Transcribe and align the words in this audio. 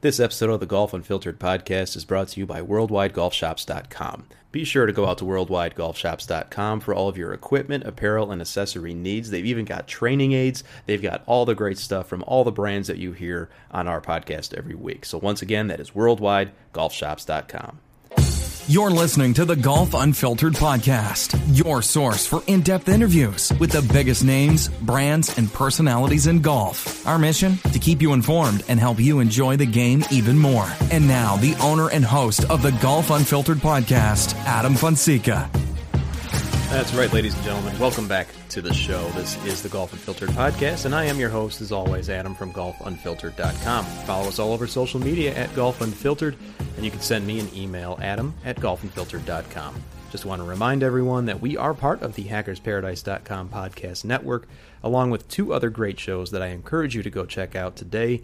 This 0.00 0.20
episode 0.20 0.50
of 0.50 0.60
the 0.60 0.66
Golf 0.66 0.94
Unfiltered 0.94 1.40
podcast 1.40 1.96
is 1.96 2.04
brought 2.04 2.28
to 2.28 2.38
you 2.38 2.46
by 2.46 2.60
WorldwideGolfShops.com. 2.60 4.26
Be 4.52 4.62
sure 4.62 4.86
to 4.86 4.92
go 4.92 5.06
out 5.06 5.18
to 5.18 5.24
WorldwideGolfShops.com 5.24 6.78
for 6.78 6.94
all 6.94 7.08
of 7.08 7.18
your 7.18 7.32
equipment, 7.32 7.82
apparel, 7.82 8.30
and 8.30 8.40
accessory 8.40 8.94
needs. 8.94 9.30
They've 9.30 9.44
even 9.44 9.64
got 9.64 9.88
training 9.88 10.34
aids. 10.34 10.62
They've 10.86 11.02
got 11.02 11.24
all 11.26 11.44
the 11.44 11.56
great 11.56 11.78
stuff 11.78 12.06
from 12.06 12.22
all 12.28 12.44
the 12.44 12.52
brands 12.52 12.86
that 12.86 12.98
you 12.98 13.10
hear 13.10 13.50
on 13.72 13.88
our 13.88 14.00
podcast 14.00 14.56
every 14.56 14.76
week. 14.76 15.04
So, 15.04 15.18
once 15.18 15.42
again, 15.42 15.66
that 15.66 15.80
is 15.80 15.90
WorldwideGolfShops.com. 15.90 17.80
You're 18.68 18.90
listening 18.90 19.32
to 19.32 19.46
the 19.46 19.56
Golf 19.56 19.94
Unfiltered 19.94 20.52
podcast, 20.52 21.40
your 21.56 21.80
source 21.80 22.26
for 22.26 22.42
in 22.48 22.60
depth 22.60 22.90
interviews 22.90 23.50
with 23.58 23.72
the 23.72 23.80
biggest 23.80 24.22
names, 24.24 24.68
brands, 24.68 25.38
and 25.38 25.50
personalities 25.50 26.26
in 26.26 26.42
golf. 26.42 27.06
Our 27.06 27.18
mission? 27.18 27.56
To 27.72 27.78
keep 27.78 28.02
you 28.02 28.12
informed 28.12 28.64
and 28.68 28.78
help 28.78 29.00
you 29.00 29.20
enjoy 29.20 29.56
the 29.56 29.64
game 29.64 30.04
even 30.10 30.38
more. 30.38 30.70
And 30.92 31.08
now, 31.08 31.36
the 31.36 31.54
owner 31.62 31.88
and 31.88 32.04
host 32.04 32.44
of 32.50 32.60
the 32.60 32.72
Golf 32.72 33.08
Unfiltered 33.08 33.56
podcast, 33.56 34.34
Adam 34.44 34.74
Fonseca. 34.74 35.50
That's 36.70 36.92
right, 36.92 37.10
ladies 37.14 37.34
and 37.34 37.44
gentlemen. 37.44 37.78
Welcome 37.78 38.06
back 38.06 38.28
to 38.50 38.60
the 38.60 38.74
show. 38.74 39.08
This 39.12 39.42
is 39.46 39.62
the 39.62 39.70
Golf 39.70 39.94
Unfiltered 39.94 40.28
podcast, 40.28 40.84
and 40.84 40.94
I 40.94 41.06
am 41.06 41.18
your 41.18 41.30
host, 41.30 41.62
as 41.62 41.72
always, 41.72 42.10
Adam 42.10 42.34
from 42.34 42.52
GolfUnfiltered.com. 42.52 43.84
Follow 43.86 44.28
us 44.28 44.38
all 44.38 44.52
over 44.52 44.66
social 44.66 45.00
media 45.00 45.34
at 45.34 45.52
Golf 45.56 45.80
Unfiltered, 45.80 46.36
and 46.76 46.84
you 46.84 46.90
can 46.90 47.00
send 47.00 47.26
me 47.26 47.40
an 47.40 47.48
email, 47.56 47.98
adam 48.02 48.34
at 48.44 48.56
GolfUnfiltered.com. 48.60 49.82
Just 50.12 50.26
want 50.26 50.42
to 50.42 50.46
remind 50.46 50.82
everyone 50.82 51.24
that 51.24 51.40
we 51.40 51.56
are 51.56 51.72
part 51.72 52.02
of 52.02 52.14
the 52.14 52.24
HackersParadise.com 52.24 53.48
podcast 53.48 54.04
network, 54.04 54.46
along 54.82 55.10
with 55.10 55.26
two 55.26 55.54
other 55.54 55.70
great 55.70 55.98
shows 55.98 56.30
that 56.32 56.42
I 56.42 56.48
encourage 56.48 56.94
you 56.94 57.02
to 57.02 57.10
go 57.10 57.24
check 57.24 57.56
out 57.56 57.76
today. 57.76 58.20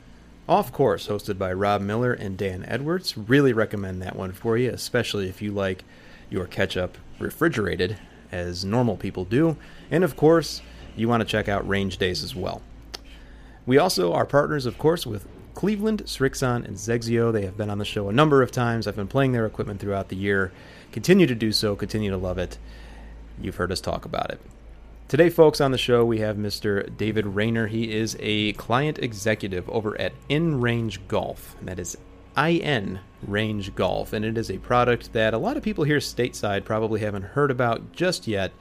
Off 0.46 0.70
Course, 0.70 1.08
hosted 1.08 1.38
by 1.38 1.50
Rob 1.54 1.80
Miller 1.80 2.12
and 2.12 2.36
Dan 2.36 2.66
Edwards. 2.68 3.16
Really 3.16 3.54
recommend 3.54 4.02
that 4.02 4.16
one 4.16 4.32
for 4.32 4.58
you, 4.58 4.68
especially 4.70 5.30
if 5.30 5.40
you 5.40 5.50
like 5.50 5.82
your 6.28 6.46
ketchup 6.46 6.98
refrigerated 7.18 7.96
as 8.34 8.64
normal 8.64 8.96
people 8.96 9.24
do. 9.24 9.56
And 9.90 10.02
of 10.02 10.16
course, 10.16 10.60
you 10.96 11.08
want 11.08 11.20
to 11.22 11.26
check 11.26 11.48
out 11.48 11.66
Range 11.66 11.96
Days 11.96 12.22
as 12.22 12.34
well. 12.34 12.60
We 13.64 13.78
also 13.78 14.12
are 14.12 14.26
partners, 14.26 14.66
of 14.66 14.76
course, 14.76 15.06
with 15.06 15.26
Cleveland, 15.54 16.02
Srixon, 16.04 16.64
and 16.66 16.76
XXIO. 16.76 17.32
They 17.32 17.44
have 17.44 17.56
been 17.56 17.70
on 17.70 17.78
the 17.78 17.84
show 17.84 18.08
a 18.08 18.12
number 18.12 18.42
of 18.42 18.50
times. 18.50 18.86
I've 18.86 18.96
been 18.96 19.06
playing 19.06 19.32
their 19.32 19.46
equipment 19.46 19.80
throughout 19.80 20.08
the 20.08 20.16
year. 20.16 20.52
Continue 20.92 21.26
to 21.26 21.34
do 21.34 21.52
so, 21.52 21.76
continue 21.76 22.10
to 22.10 22.16
love 22.16 22.38
it. 22.38 22.58
You've 23.40 23.56
heard 23.56 23.72
us 23.72 23.80
talk 23.80 24.04
about 24.04 24.30
it. 24.30 24.40
Today, 25.06 25.30
folks, 25.30 25.60
on 25.60 25.70
the 25.70 25.78
show, 25.78 26.04
we 26.04 26.18
have 26.20 26.36
Mr. 26.36 26.94
David 26.96 27.26
Rayner. 27.26 27.68
He 27.68 27.92
is 27.92 28.16
a 28.20 28.52
client 28.54 28.98
executive 28.98 29.68
over 29.70 29.98
at 30.00 30.12
In 30.28 30.60
Range 30.60 31.06
Golf. 31.08 31.56
And 31.58 31.68
that 31.68 31.78
is 31.78 31.96
IN 32.36 33.00
Range 33.26 33.74
Golf, 33.74 34.12
and 34.12 34.24
it 34.24 34.36
is 34.36 34.50
a 34.50 34.58
product 34.58 35.12
that 35.12 35.34
a 35.34 35.38
lot 35.38 35.56
of 35.56 35.62
people 35.62 35.84
here 35.84 35.98
stateside 35.98 36.64
probably 36.64 37.00
haven't 37.00 37.22
heard 37.22 37.50
about 37.50 37.92
just 37.92 38.26
yet, 38.26 38.52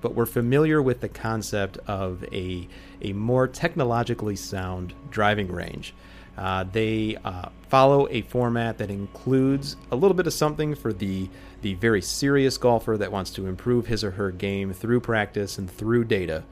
but 0.00 0.14
we're 0.14 0.26
familiar 0.26 0.82
with 0.82 1.00
the 1.00 1.08
concept 1.08 1.78
of 1.86 2.24
a, 2.32 2.66
a 3.02 3.12
more 3.12 3.46
technologically 3.46 4.36
sound 4.36 4.94
driving 5.10 5.50
range. 5.50 5.94
Uh, 6.36 6.64
they 6.72 7.16
uh, 7.24 7.50
follow 7.68 8.08
a 8.10 8.22
format 8.22 8.78
that 8.78 8.90
includes 8.90 9.76
a 9.90 9.96
little 9.96 10.16
bit 10.16 10.26
of 10.26 10.32
something 10.32 10.74
for 10.74 10.92
the 10.92 11.28
the 11.62 11.74
very 11.74 12.00
serious 12.00 12.56
golfer 12.56 12.96
that 12.96 13.12
wants 13.12 13.30
to 13.30 13.46
improve 13.46 13.86
his 13.86 14.02
or 14.02 14.12
her 14.12 14.30
game 14.30 14.72
through 14.72 14.98
practice 14.98 15.58
and 15.58 15.70
through 15.70 16.02
data. 16.02 16.42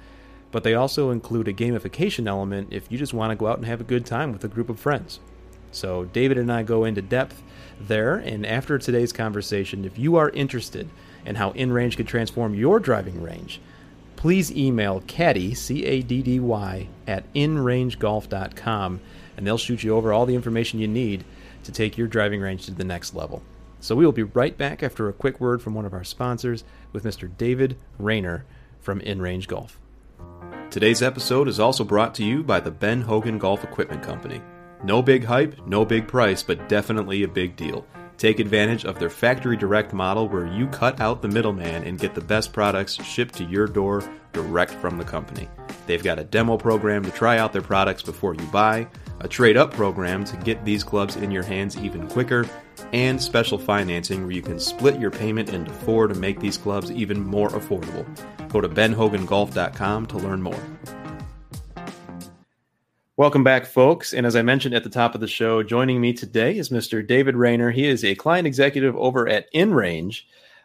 But 0.51 0.65
they 0.65 0.75
also 0.75 1.11
include 1.11 1.49
a 1.49 1.53
gamification 1.55 2.27
element 2.27 2.69
if 2.71 2.93
you 2.93 2.99
just 2.99 3.15
want 3.15 3.31
to 3.31 3.37
go 3.37 3.47
out 3.47 3.57
and 3.57 3.67
have 3.67 3.81
a 3.81 3.85
good 3.85 4.05
time 4.05 4.33
with 4.33 4.45
a 4.45 4.49
group 4.49 4.69
of 4.69 4.79
friends. 4.79 5.21
So, 5.71 6.05
David 6.05 6.39
and 6.39 6.51
I 6.51 6.63
go 6.63 6.85
into 6.85 7.03
depth 7.03 7.43
there. 7.81 8.17
And 8.17 8.47
after 8.47 8.79
today's 8.79 9.13
conversation, 9.13 9.85
if 9.85 9.99
you 9.99 10.17
are 10.17 10.31
interested 10.31 10.89
in 11.25 11.37
how 11.37 11.53
InRange 11.53 11.97
could 11.97 12.09
transform 12.09 12.55
your 12.55 12.81
driving 12.81 13.23
range, 13.23 13.61
please 14.17 14.51
email 14.53 15.03
caddy, 15.07 15.55
C 15.55 15.85
A 15.85 16.03
D 16.03 16.23
D 16.23 16.41
Y, 16.41 16.89
at 17.07 17.33
inrangegolf.com, 17.35 19.01
and 19.37 19.47
they'll 19.47 19.59
shoot 19.59 19.83
you 19.83 19.95
over 19.95 20.13
all 20.13 20.27
the 20.27 20.35
information 20.35 20.81
you 20.81 20.89
need 20.89 21.25
to 21.65 21.73
take 21.73 21.99
your 21.99 22.09
driving 22.09 22.41
range 22.41 22.65
to 22.67 22.73
the 22.73 22.85
next 22.85 23.15
level. 23.15 23.43
So, 23.81 23.95
we 23.95 24.05
will 24.05 24.13
be 24.13 24.25
right 24.25 24.57
back 24.57 24.83
after 24.83 25.09
a 25.09 25.13
quick 25.13 25.41
word 25.41 25.63
from 25.63 25.75
one 25.75 25.85
of 25.85 25.93
our 25.93 26.05
sponsors 26.05 26.65
with 26.93 27.05
Mr. 27.05 27.31
David 27.37 27.77
Rayner 27.99 28.45
from 28.81 29.01
InRange 29.01 29.47
Golf. 29.47 29.79
Today's 30.71 31.03
episode 31.03 31.49
is 31.49 31.59
also 31.59 31.85
brought 31.85 32.15
to 32.17 32.25
you 32.25 32.43
by 32.43 32.61
the 32.61 32.71
Ben 32.71 33.03
Hogan 33.03 33.39
Golf 33.39 33.65
Equipment 33.65 34.03
Company. 34.03 34.43
No 34.85 35.03
big 35.03 35.25
hype, 35.25 35.67
no 35.67 35.85
big 35.85 36.07
price, 36.07 36.43
but 36.43 36.69
definitely 36.69 37.25
a 37.25 37.29
big 37.29 37.57
deal. 37.57 37.87
Take 38.17 38.41
advantage 38.41 38.85
of 38.85 38.99
their 38.99 39.11
factory 39.11 39.57
direct 39.57 39.93
model 39.93 40.29
where 40.29 40.47
you 40.47 40.67
cut 40.69 41.01
out 41.01 41.23
the 41.23 41.29
middleman 41.29 41.85
and 41.85 41.99
get 41.99 42.15
the 42.15 42.21
best 42.21 42.53
products 42.53 42.95
shipped 43.05 43.35
to 43.37 43.45
your 43.45 43.67
door 43.67 44.03
direct 44.33 44.73
from 44.73 44.99
the 44.99 45.05
company. 45.05 45.49
They've 45.87 46.03
got 46.03 46.19
a 46.19 46.25
demo 46.25 46.57
program 46.57 47.05
to 47.05 47.11
try 47.11 47.39
out 47.39 47.53
their 47.53 47.63
products 47.63 48.03
before 48.03 48.35
you 48.35 48.45
buy, 48.47 48.89
a 49.21 49.29
trade 49.29 49.57
up 49.57 49.73
program 49.73 50.25
to 50.25 50.37
get 50.39 50.65
these 50.65 50.85
clubs 50.85 51.17
in 51.17 51.31
your 51.31 51.43
hands 51.43 51.77
even 51.77 52.09
quicker, 52.09 52.49
and 52.93 53.21
special 53.21 53.59
financing 53.59 54.23
where 54.23 54.33
you 54.33 54.43
can 54.43 54.59
split 54.59 54.99
your 55.01 55.11
payment 55.11 55.51
into 55.51 55.73
four 55.73 56.07
to 56.07 56.15
make 56.15 56.41
these 56.41 56.57
clubs 56.57 56.91
even 56.91 57.21
more 57.21 57.51
affordable. 57.51 58.07
Go 58.49 58.61
to 58.61 58.69
benhogangolf.com 58.69 60.07
to 60.07 60.19
learn 60.19 60.43
more. 60.43 60.63
Welcome 63.19 63.43
back, 63.43 63.67
folks. 63.67 64.15
And 64.15 64.25
as 64.25 64.37
I 64.37 64.43
mentioned 64.43 64.77
at 64.77 64.85
the 64.85 64.89
top 64.89 65.17
of 65.17 65.21
the 65.21 65.27
show, 65.27 65.65
joining 65.65 66.01
me 66.01 66.13
today 66.13 66.57
is 66.57 66.69
Mr. 66.69 67.05
David 67.05 67.35
Rayner. 67.35 67.73
He 67.73 67.85
is 67.85 68.05
a 68.05 68.15
client 68.15 68.47
executive 68.47 68.95
over 68.95 69.29
at 69.29 69.53
InRange. 69.53 70.21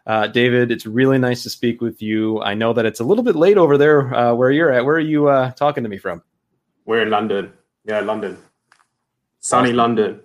Uh, 0.06 0.28
David, 0.28 0.70
it's 0.70 0.86
really 0.86 1.18
nice 1.18 1.42
to 1.42 1.50
speak 1.50 1.80
with 1.80 2.00
you. 2.00 2.40
I 2.42 2.54
know 2.54 2.72
that 2.72 2.86
it's 2.86 3.00
a 3.00 3.04
little 3.04 3.24
bit 3.24 3.34
late 3.34 3.58
over 3.58 3.76
there 3.76 4.14
uh, 4.14 4.34
where 4.34 4.52
you're 4.52 4.70
at. 4.70 4.84
Where 4.84 4.94
are 4.94 5.00
you 5.00 5.26
uh, 5.26 5.50
talking 5.50 5.82
to 5.82 5.90
me 5.90 5.98
from? 5.98 6.22
We're 6.84 7.02
in 7.02 7.10
London. 7.10 7.52
Yeah, 7.86 7.98
London. 7.98 8.38
Sunny. 9.40 9.72
London. 9.72 10.20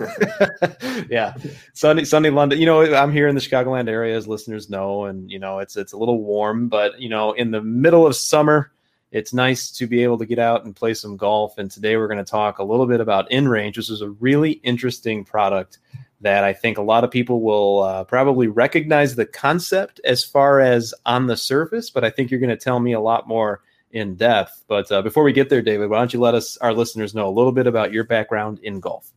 yeah, 1.10 1.34
sunny, 1.74 2.06
sunny 2.06 2.30
London. 2.30 2.58
You 2.58 2.64
know, 2.64 2.94
I'm 2.94 3.12
here 3.12 3.28
in 3.28 3.34
the 3.34 3.42
Chicagoland 3.42 3.90
area, 3.90 4.16
as 4.16 4.26
listeners 4.26 4.70
know, 4.70 5.04
and 5.04 5.30
you 5.30 5.38
know, 5.38 5.58
it's 5.58 5.76
it's 5.76 5.92
a 5.92 5.98
little 5.98 6.24
warm, 6.24 6.68
but 6.68 6.98
you 6.98 7.10
know, 7.10 7.32
in 7.32 7.50
the 7.50 7.60
middle 7.60 8.06
of 8.06 8.16
summer, 8.16 8.72
it's 9.14 9.32
nice 9.32 9.70
to 9.70 9.86
be 9.86 10.02
able 10.02 10.18
to 10.18 10.26
get 10.26 10.40
out 10.40 10.64
and 10.64 10.74
play 10.74 10.92
some 10.92 11.16
golf. 11.16 11.56
And 11.56 11.70
today 11.70 11.96
we're 11.96 12.08
going 12.08 12.18
to 12.18 12.24
talk 12.24 12.58
a 12.58 12.64
little 12.64 12.84
bit 12.84 13.00
about 13.00 13.30
In 13.30 13.46
Range. 13.46 13.76
which 13.76 13.88
is 13.88 14.00
a 14.00 14.10
really 14.10 14.52
interesting 14.64 15.24
product 15.24 15.78
that 16.20 16.42
I 16.42 16.52
think 16.52 16.78
a 16.78 16.82
lot 16.82 17.04
of 17.04 17.12
people 17.12 17.40
will 17.40 17.82
uh, 17.82 18.02
probably 18.04 18.48
recognize 18.48 19.14
the 19.14 19.24
concept 19.24 20.00
as 20.04 20.24
far 20.24 20.60
as 20.60 20.92
on 21.06 21.28
the 21.28 21.36
surface, 21.36 21.90
but 21.90 22.02
I 22.02 22.10
think 22.10 22.30
you're 22.30 22.40
going 22.40 22.50
to 22.50 22.56
tell 22.56 22.80
me 22.80 22.92
a 22.92 23.00
lot 23.00 23.28
more 23.28 23.60
in 23.92 24.16
depth. 24.16 24.64
But 24.66 24.90
uh, 24.90 25.00
before 25.00 25.22
we 25.22 25.32
get 25.32 25.48
there, 25.48 25.62
David, 25.62 25.90
why 25.90 25.98
don't 25.98 26.12
you 26.12 26.18
let 26.18 26.34
us, 26.34 26.56
our 26.56 26.72
listeners, 26.72 27.14
know 27.14 27.28
a 27.28 27.30
little 27.30 27.52
bit 27.52 27.68
about 27.68 27.92
your 27.92 28.02
background 28.02 28.58
in 28.64 28.80
golf? 28.80 29.12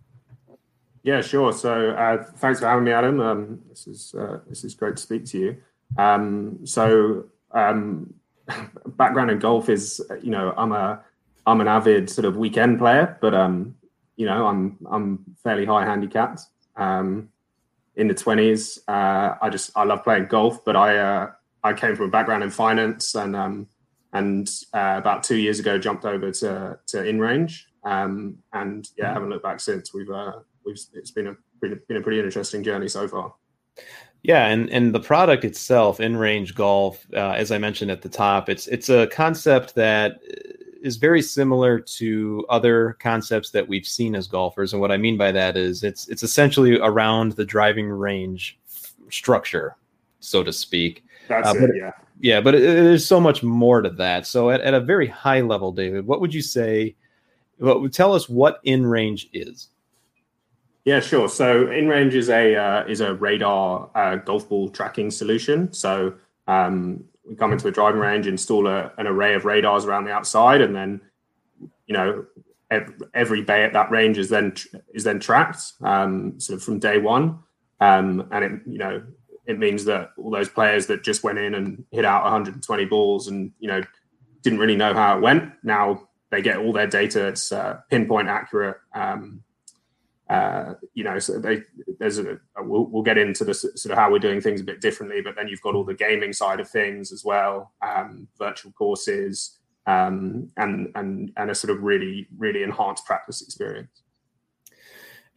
Yeah, 1.01 1.21
sure. 1.21 1.53
So 1.53 1.89
uh, 1.91 2.23
thanks 2.35 2.59
for 2.59 2.67
having 2.67 2.83
me, 2.83 2.91
Adam. 2.91 3.19
Um, 3.19 3.61
this 3.67 3.87
is 3.87 4.13
uh, 4.13 4.41
this 4.47 4.63
is 4.63 4.75
great 4.75 4.97
to 4.97 5.01
speak 5.01 5.25
to 5.27 5.39
you. 5.39 5.57
Um, 5.97 6.59
so 6.65 7.25
um, 7.51 8.13
background 8.85 9.31
in 9.31 9.39
golf 9.39 9.69
is, 9.69 10.01
you 10.21 10.31
know, 10.31 10.53
I'm 10.57 10.71
a 10.71 11.03
I'm 11.45 11.61
an 11.61 11.67
avid 11.67 12.09
sort 12.09 12.25
of 12.25 12.35
weekend 12.35 12.79
player, 12.79 13.17
but 13.21 13.33
um, 13.33 13.75
you 14.15 14.25
know, 14.25 14.47
I'm 14.47 14.77
I'm 14.89 15.23
fairly 15.43 15.65
high 15.65 15.85
handicapped. 15.85 16.41
Um, 16.75 17.29
in 17.95 18.07
the 18.07 18.13
twenties, 18.13 18.79
uh, 18.87 19.35
I 19.41 19.49
just 19.49 19.71
I 19.75 19.83
love 19.83 20.03
playing 20.03 20.27
golf, 20.27 20.63
but 20.65 20.75
I 20.75 20.97
uh, 20.97 21.31
I 21.63 21.73
came 21.73 21.95
from 21.95 22.05
a 22.07 22.09
background 22.09 22.43
in 22.43 22.49
finance 22.49 23.15
and 23.15 23.35
um, 23.35 23.67
and 24.13 24.49
uh, 24.73 24.95
about 24.97 25.23
two 25.23 25.37
years 25.37 25.59
ago 25.59 25.77
jumped 25.77 26.05
over 26.05 26.31
to 26.31 26.79
to 26.87 26.97
InRange, 26.97 27.63
um, 27.83 28.37
and 28.53 28.89
yeah, 28.97 29.13
haven't 29.13 29.29
looked 29.29 29.43
back 29.43 29.59
since. 29.59 29.93
We've 29.93 30.09
uh, 30.09 30.39
we've 30.65 30.79
it's 30.93 31.11
been 31.11 31.27
a 31.27 31.35
been 31.59 31.97
a 31.97 32.01
pretty 32.01 32.19
interesting 32.19 32.63
journey 32.63 32.87
so 32.87 33.07
far. 33.07 33.33
Yeah, 34.23 34.47
and 34.47 34.69
and 34.71 34.93
the 34.93 34.99
product 34.99 35.45
itself, 35.45 35.99
in 35.99 36.17
range 36.17 36.53
golf, 36.55 37.05
uh, 37.13 37.31
as 37.31 37.51
I 37.51 37.57
mentioned 37.57 37.91
at 37.91 38.01
the 38.01 38.09
top, 38.09 38.49
it's 38.49 38.67
it's 38.67 38.89
a 38.89 39.07
concept 39.07 39.75
that 39.75 40.19
is 40.81 40.97
very 40.97 41.21
similar 41.21 41.79
to 41.79 42.45
other 42.49 42.97
concepts 42.99 43.51
that 43.51 43.67
we've 43.67 43.85
seen 43.85 44.15
as 44.15 44.27
golfers. 44.27 44.73
And 44.73 44.81
what 44.81 44.91
I 44.91 44.97
mean 44.97 45.17
by 45.17 45.31
that 45.31 45.57
is 45.57 45.83
it's 45.83 46.07
it's 46.07 46.23
essentially 46.23 46.79
around 46.79 47.33
the 47.33 47.45
driving 47.45 47.89
range 47.89 48.59
f- 48.67 48.93
structure, 49.09 49.75
so 50.19 50.43
to 50.43 50.51
speak. 50.51 51.03
That's 51.27 51.49
uh, 51.49 51.55
it, 51.55 51.71
yeah. 51.75 51.91
Yeah, 52.19 52.41
but 52.41 52.55
it, 52.55 52.63
it, 52.63 52.83
there's 52.83 53.07
so 53.07 53.19
much 53.19 53.43
more 53.43 53.81
to 53.81 53.89
that. 53.91 54.25
So 54.25 54.49
at, 54.49 54.61
at 54.61 54.73
a 54.73 54.79
very 54.79 55.07
high 55.07 55.41
level, 55.41 55.71
David, 55.71 56.07
what 56.07 56.21
would 56.21 56.33
you 56.33 56.41
say? 56.41 56.95
What 57.59 57.91
tell 57.93 58.13
us 58.13 58.27
what 58.27 58.59
in 58.63 58.85
range 58.85 59.29
is? 59.33 59.69
Yeah, 60.87 61.01
sure. 61.01 61.27
So 61.27 61.69
in 61.69 61.89
range 61.89 62.15
is 62.15 62.29
a 62.29 62.55
uh, 62.55 62.85
is 62.87 63.01
a 63.01 63.13
radar 63.13 63.89
uh, 63.93 64.15
golf 64.15 64.47
ball 64.47 64.69
tracking 64.69 65.11
solution. 65.11 65.73
So 65.73 66.13
um, 66.47 67.03
we 67.27 67.35
come 67.35 67.51
into 67.51 67.67
a 67.67 67.71
driving 67.73 67.99
range, 67.99 68.25
install 68.25 68.67
a, 68.67 68.93
an 68.97 69.05
array 69.05 69.33
of 69.33 69.43
radars 69.43 69.83
around 69.83 70.05
the 70.05 70.13
outside, 70.13 70.61
and 70.61 70.73
then 70.73 71.01
you 71.87 71.93
know 71.93 72.25
every 73.13 73.41
bay 73.41 73.65
at 73.65 73.73
that 73.73 73.91
range 73.91 74.17
is 74.17 74.29
then 74.29 74.53
is 74.93 75.03
then 75.03 75.19
tracked 75.19 75.73
um, 75.81 76.39
sort 76.39 76.55
of 76.55 76.63
from 76.63 76.79
day 76.79 76.99
one, 76.99 77.39
um, 77.81 78.25
and 78.31 78.45
it 78.45 78.51
you 78.65 78.77
know 78.77 79.03
it 79.45 79.59
means 79.59 79.83
that 79.83 80.11
all 80.17 80.31
those 80.31 80.47
players 80.47 80.87
that 80.87 81.03
just 81.03 81.21
went 81.21 81.37
in 81.37 81.53
and 81.53 81.83
hit 81.91 82.05
out 82.05 82.23
120 82.23 82.85
balls 82.85 83.27
and 83.27 83.51
you 83.59 83.67
know 83.67 83.83
didn't 84.41 84.59
really 84.59 84.77
know 84.77 84.93
how 84.93 85.17
it 85.17 85.21
went 85.21 85.51
now 85.63 86.07
they 86.31 86.41
get 86.41 86.57
all 86.57 86.71
their 86.71 86.87
data 86.87 87.27
it's 87.27 87.51
uh, 87.51 87.77
pinpoint 87.89 88.29
accurate 88.29 88.77
um, 88.93 89.43
uh, 90.29 90.73
you 90.93 91.03
know, 91.03 91.19
so 91.19 91.39
they, 91.39 91.61
there's 91.99 92.19
a, 92.19 92.37
we'll, 92.57 92.85
we'll, 92.85 93.03
get 93.03 93.17
into 93.17 93.45
the 93.45 93.53
sort 93.53 93.85
of 93.85 93.97
how 93.97 94.11
we're 94.11 94.19
doing 94.19 94.41
things 94.41 94.59
a 94.59 94.63
bit 94.63 94.81
differently, 94.81 95.21
but 95.21 95.35
then 95.37 95.47
you've 95.47 95.61
got 95.61 95.73
all 95.73 95.85
the 95.85 95.93
gaming 95.93 96.33
side 96.33 96.59
of 96.59 96.69
things 96.69 97.13
as 97.13 97.23
well, 97.23 97.71
um, 97.81 98.27
virtual 98.37 98.73
courses, 98.73 99.57
um, 99.85 100.51
and 100.57 100.91
and 100.95 101.31
and 101.37 101.49
a 101.49 101.55
sort 101.55 101.75
of 101.75 101.81
really 101.81 102.27
really 102.37 102.63
enhanced 102.63 103.05
practice 103.05 103.41
experience. 103.41 104.01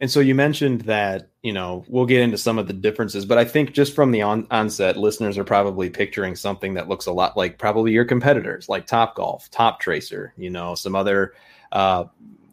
And 0.01 0.11
so 0.11 0.19
you 0.19 0.35
mentioned 0.35 0.81
that 0.81 1.29
you 1.41 1.53
know 1.53 1.85
we'll 1.87 2.05
get 2.05 2.21
into 2.21 2.37
some 2.37 2.59
of 2.59 2.67
the 2.67 2.73
differences, 2.73 3.25
but 3.25 3.37
I 3.37 3.45
think 3.45 3.71
just 3.71 3.95
from 3.95 4.11
the 4.11 4.23
on- 4.23 4.47
onset, 4.51 4.97
listeners 4.97 5.37
are 5.37 5.45
probably 5.45 5.89
picturing 5.89 6.35
something 6.35 6.73
that 6.73 6.89
looks 6.89 7.05
a 7.05 7.13
lot 7.13 7.37
like 7.37 7.57
probably 7.57 7.93
your 7.93 8.03
competitors, 8.03 8.67
like 8.67 8.87
Top 8.87 9.15
Golf, 9.15 9.49
Top 9.51 9.79
Tracer, 9.79 10.33
you 10.35 10.49
know, 10.49 10.75
some 10.75 10.95
other 10.95 11.33
uh, 11.71 12.03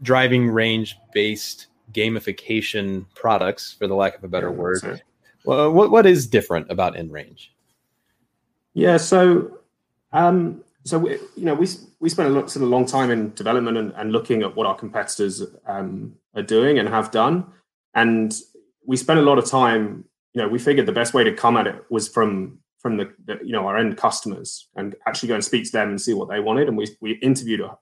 driving 0.02 0.48
range 0.48 0.96
based 1.12 1.66
gamification 1.92 3.06
products, 3.14 3.72
for 3.72 3.86
the 3.86 3.94
lack 3.94 4.16
of 4.16 4.24
a 4.24 4.28
better 4.28 4.50
word. 4.50 5.02
Well, 5.44 5.72
what 5.72 5.90
what 5.90 6.06
is 6.06 6.26
different 6.26 6.70
about 6.70 6.96
in 6.96 7.10
range? 7.10 7.52
Yeah, 8.74 8.96
so 8.96 9.58
um, 10.12 10.62
so 10.84 10.98
we, 10.98 11.12
you 11.36 11.44
know 11.44 11.54
we 11.54 11.68
we 12.00 12.08
spent 12.08 12.28
a 12.28 12.32
lot, 12.32 12.50
sort 12.50 12.62
of 12.62 12.70
long 12.70 12.86
time 12.86 13.10
in 13.10 13.32
development 13.34 13.76
and, 13.76 13.92
and 13.96 14.12
looking 14.12 14.42
at 14.42 14.56
what 14.56 14.66
our 14.66 14.76
competitors 14.76 15.42
um, 15.66 16.14
are 16.34 16.42
doing 16.42 16.78
and 16.78 16.88
have 16.88 17.10
done, 17.10 17.46
and 17.94 18.34
we 18.86 18.96
spent 18.96 19.18
a 19.18 19.22
lot 19.22 19.38
of 19.38 19.46
time. 19.46 20.04
You 20.34 20.42
know, 20.42 20.48
we 20.48 20.58
figured 20.58 20.86
the 20.86 20.92
best 20.92 21.14
way 21.14 21.24
to 21.24 21.32
come 21.32 21.56
at 21.56 21.66
it 21.66 21.84
was 21.90 22.08
from 22.08 22.58
from 22.78 22.96
the, 22.96 23.12
the 23.24 23.38
you 23.42 23.52
know 23.52 23.66
our 23.66 23.76
end 23.76 23.96
customers 23.96 24.68
and 24.76 24.94
actually 25.06 25.28
go 25.28 25.34
and 25.34 25.44
speak 25.44 25.64
to 25.64 25.72
them 25.72 25.90
and 25.90 26.00
see 26.00 26.14
what 26.14 26.28
they 26.28 26.40
wanted. 26.40 26.68
And 26.68 26.76
we 26.76 26.88
we 27.00 27.12
interviewed 27.14 27.60
a, 27.60 27.76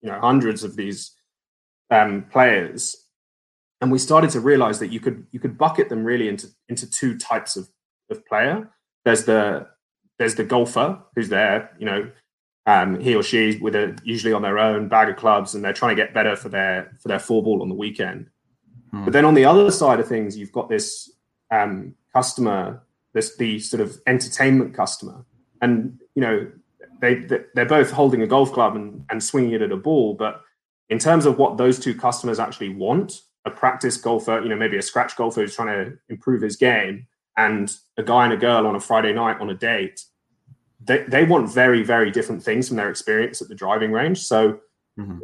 you 0.00 0.10
know 0.10 0.20
hundreds 0.20 0.64
of 0.64 0.76
these 0.76 1.12
um, 1.90 2.22
players 2.30 3.01
and 3.82 3.90
we 3.90 3.98
started 3.98 4.30
to 4.30 4.40
realize 4.40 4.78
that 4.78 4.92
you 4.92 5.00
could 5.00 5.26
you 5.32 5.40
could 5.40 5.58
bucket 5.58 5.90
them 5.90 6.04
really 6.04 6.28
into 6.28 6.46
into 6.68 6.88
two 6.88 7.18
types 7.18 7.56
of, 7.56 7.68
of 8.10 8.24
player. 8.26 8.70
There's 9.04 9.24
the 9.24 9.66
there's 10.18 10.36
the 10.36 10.44
golfer 10.44 11.00
who's 11.14 11.28
there 11.28 11.70
you 11.78 11.84
know 11.84 12.10
um, 12.64 13.00
he 13.00 13.14
or 13.16 13.24
she 13.24 13.58
with 13.58 13.74
a 13.74 13.98
usually 14.04 14.32
on 14.32 14.40
their 14.40 14.58
own 14.58 14.88
bag 14.88 15.08
of 15.08 15.16
clubs 15.16 15.54
and 15.54 15.64
they're 15.64 15.72
trying 15.72 15.96
to 15.96 16.02
get 16.02 16.14
better 16.14 16.36
for 16.36 16.48
their 16.48 16.96
for 17.02 17.08
their 17.08 17.18
four 17.18 17.42
ball 17.42 17.60
on 17.60 17.68
the 17.68 17.74
weekend. 17.74 18.30
Hmm. 18.92 19.04
but 19.04 19.12
then 19.12 19.24
on 19.24 19.34
the 19.34 19.44
other 19.44 19.70
side 19.70 19.98
of 19.98 20.06
things 20.06 20.38
you've 20.38 20.52
got 20.52 20.68
this 20.68 21.10
um, 21.50 21.94
customer 22.12 22.82
this 23.14 23.36
the 23.36 23.58
sort 23.58 23.80
of 23.82 24.00
entertainment 24.06 24.74
customer. 24.74 25.24
And 25.60 26.00
you 26.14 26.22
know 26.22 26.50
they 27.00 27.26
they're 27.54 27.66
both 27.66 27.90
holding 27.90 28.22
a 28.22 28.28
golf 28.28 28.52
club 28.52 28.76
and, 28.76 29.04
and 29.10 29.20
swinging 29.20 29.52
it 29.52 29.62
at 29.62 29.72
a 29.72 29.76
ball 29.76 30.14
but 30.14 30.42
in 30.88 31.00
terms 31.00 31.26
of 31.26 31.36
what 31.36 31.56
those 31.56 31.80
two 31.80 31.96
customers 31.96 32.38
actually 32.38 32.68
want 32.68 33.22
a 33.44 33.50
practice 33.50 33.96
golfer, 33.96 34.40
you 34.40 34.48
know, 34.48 34.56
maybe 34.56 34.76
a 34.76 34.82
scratch 34.82 35.16
golfer 35.16 35.40
who's 35.40 35.56
trying 35.56 35.84
to 35.84 35.98
improve 36.08 36.42
his 36.42 36.56
game, 36.56 37.06
and 37.36 37.74
a 37.96 38.02
guy 38.02 38.24
and 38.24 38.32
a 38.32 38.36
girl 38.36 38.66
on 38.66 38.74
a 38.74 38.80
Friday 38.80 39.12
night 39.12 39.40
on 39.40 39.50
a 39.50 39.54
date, 39.54 40.04
they, 40.84 40.98
they 41.04 41.24
want 41.24 41.52
very, 41.52 41.82
very 41.82 42.10
different 42.10 42.42
things 42.42 42.68
from 42.68 42.76
their 42.76 42.90
experience 42.90 43.40
at 43.40 43.48
the 43.48 43.54
driving 43.54 43.92
range. 43.92 44.18
So 44.18 44.60
mm-hmm. 44.98 45.18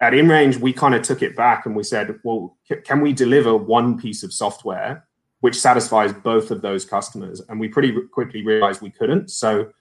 at 0.00 0.14
in 0.14 0.28
range, 0.28 0.56
we 0.56 0.72
kind 0.72 0.94
of 0.94 1.02
took 1.02 1.22
it 1.22 1.36
back 1.36 1.66
and 1.66 1.76
we 1.76 1.82
said, 1.82 2.18
well, 2.24 2.56
c- 2.68 2.76
can 2.76 3.00
we 3.00 3.12
deliver 3.12 3.56
one 3.56 3.98
piece 3.98 4.22
of 4.22 4.32
software 4.32 5.06
which 5.40 5.58
satisfies 5.58 6.12
both 6.12 6.50
of 6.50 6.62
those 6.62 6.84
customers? 6.84 7.42
And 7.48 7.58
we 7.58 7.68
pretty 7.68 7.94
quickly 8.12 8.44
realized 8.44 8.82
we 8.82 8.90
couldn't. 8.90 9.30
So 9.30 9.72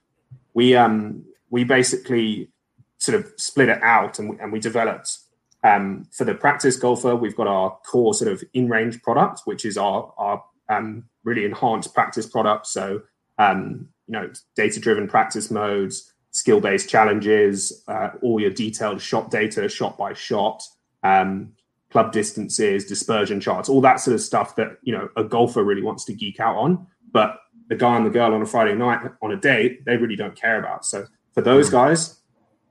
we 0.54 0.76
um 0.76 1.24
we 1.50 1.64
basically 1.64 2.50
sort 2.98 3.20
of 3.20 3.32
split 3.38 3.70
it 3.70 3.82
out 3.82 4.20
and 4.20 4.30
we, 4.30 4.40
and 4.40 4.52
we 4.52 4.60
developed 4.60 5.18
um, 5.64 6.08
for 6.12 6.26
the 6.26 6.36
practice 6.36 6.78
golfer, 6.78 7.16
we've 7.16 7.36
got 7.36 7.48
our 7.48 7.78
core 7.86 8.14
sort 8.14 8.32
of 8.32 8.44
in-range 8.54 9.02
product, 9.02 9.42
which 9.46 9.66
is 9.66 9.78
our, 9.78 10.14
our 10.18 10.44
um, 10.70 11.06
really 11.24 11.46
enhanced 11.46 11.94
practice 11.94 12.26
product. 12.26 12.68
So, 12.68 13.02
um, 13.38 13.90
you 14.08 14.14
know, 14.14 14.32
data-driven 14.56 15.08
practice 15.08 15.52
modes, 15.52 16.14
skill-based 16.32 16.90
challenges, 16.90 17.84
uh, 17.88 18.12
all 18.22 18.40
your 18.40 18.52
detailed 18.52 19.02
shot 19.02 19.32
data, 19.32 19.68
shot 19.68 19.98
by 19.98 20.14
shot, 20.14 20.64
um, 21.04 21.54
club 21.92 22.12
distances, 22.12 22.86
dispersion 22.86 23.40
charts, 23.40 23.68
all 23.68 23.82
that 23.82 24.00
sort 24.00 24.14
of 24.14 24.22
stuff 24.22 24.56
that 24.56 24.78
you 24.84 24.94
know 24.94 25.10
a 25.16 25.24
golfer 25.24 25.64
really 25.64 25.82
wants 25.82 26.06
to 26.06 26.14
geek 26.14 26.40
out 26.40 26.56
on. 26.56 26.88
But 27.12 27.40
the 27.68 27.76
guy 27.76 27.98
and 27.98 28.06
the 28.06 28.12
girl 28.12 28.34
on 28.34 28.42
a 28.42 28.46
Friday 28.46 28.76
night 28.76 29.00
on 29.22 29.32
a 29.32 29.38
date, 29.38 29.86
they 29.86 29.98
really 29.98 30.16
don't 30.16 30.36
care 30.36 30.60
about. 30.60 30.86
So 30.86 31.06
for 31.34 31.42
those 31.42 31.70
mm. 31.70 31.74
guys, 31.74 32.19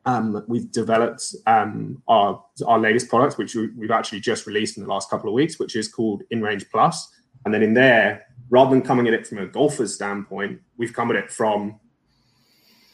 um, 0.09 0.43
we've 0.49 0.73
developed 0.73 1.35
um, 1.47 2.03
our 2.09 2.43
our 2.67 2.79
latest 2.79 3.11
product, 3.11 3.37
which 3.37 3.55
we've 3.55 3.91
actually 3.91 4.21
just 4.21 4.47
released 4.47 4.79
in 4.79 4.83
the 4.83 4.89
last 4.89 5.11
couple 5.11 5.29
of 5.29 5.35
weeks, 5.35 5.59
which 5.59 5.77
is 5.77 5.87
called 5.87 6.23
InRange 6.33 6.65
Plus. 6.71 7.13
And 7.45 7.53
then 7.53 7.63
in 7.63 7.75
there, 7.75 8.25
rather 8.49 8.71
than 8.71 8.81
coming 8.81 9.07
at 9.07 9.13
it 9.13 9.27
from 9.27 9.39
a 9.39 9.47
golfer's 9.47 9.95
standpoint, 9.95 10.61
we've 10.79 10.95
come 10.95 11.11
at 11.11 11.17
it 11.17 11.31
from 11.31 11.79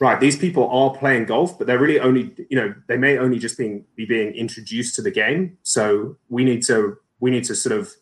right. 0.01 0.19
These 0.19 0.37
people 0.37 0.69
are 0.69 0.99
playing 0.99 1.27
golf, 1.27 1.57
but 1.57 1.69
they're 1.69 1.79
really 1.79 2.01
only 2.01 2.35
you 2.51 2.57
know 2.57 2.75
they 2.89 2.97
may 2.97 3.17
only 3.17 3.39
just 3.39 3.57
being 3.57 3.85
be 3.95 4.07
being 4.07 4.35
introduced 4.35 4.97
to 4.97 5.03
the 5.03 5.13
game. 5.13 5.57
So 5.63 6.17
we 6.29 6.45
need 6.45 6.65
to 6.65 6.97
we 7.21 7.31
need 7.31 7.45
to 7.45 7.55
sort 7.55 7.79
of 7.79 7.93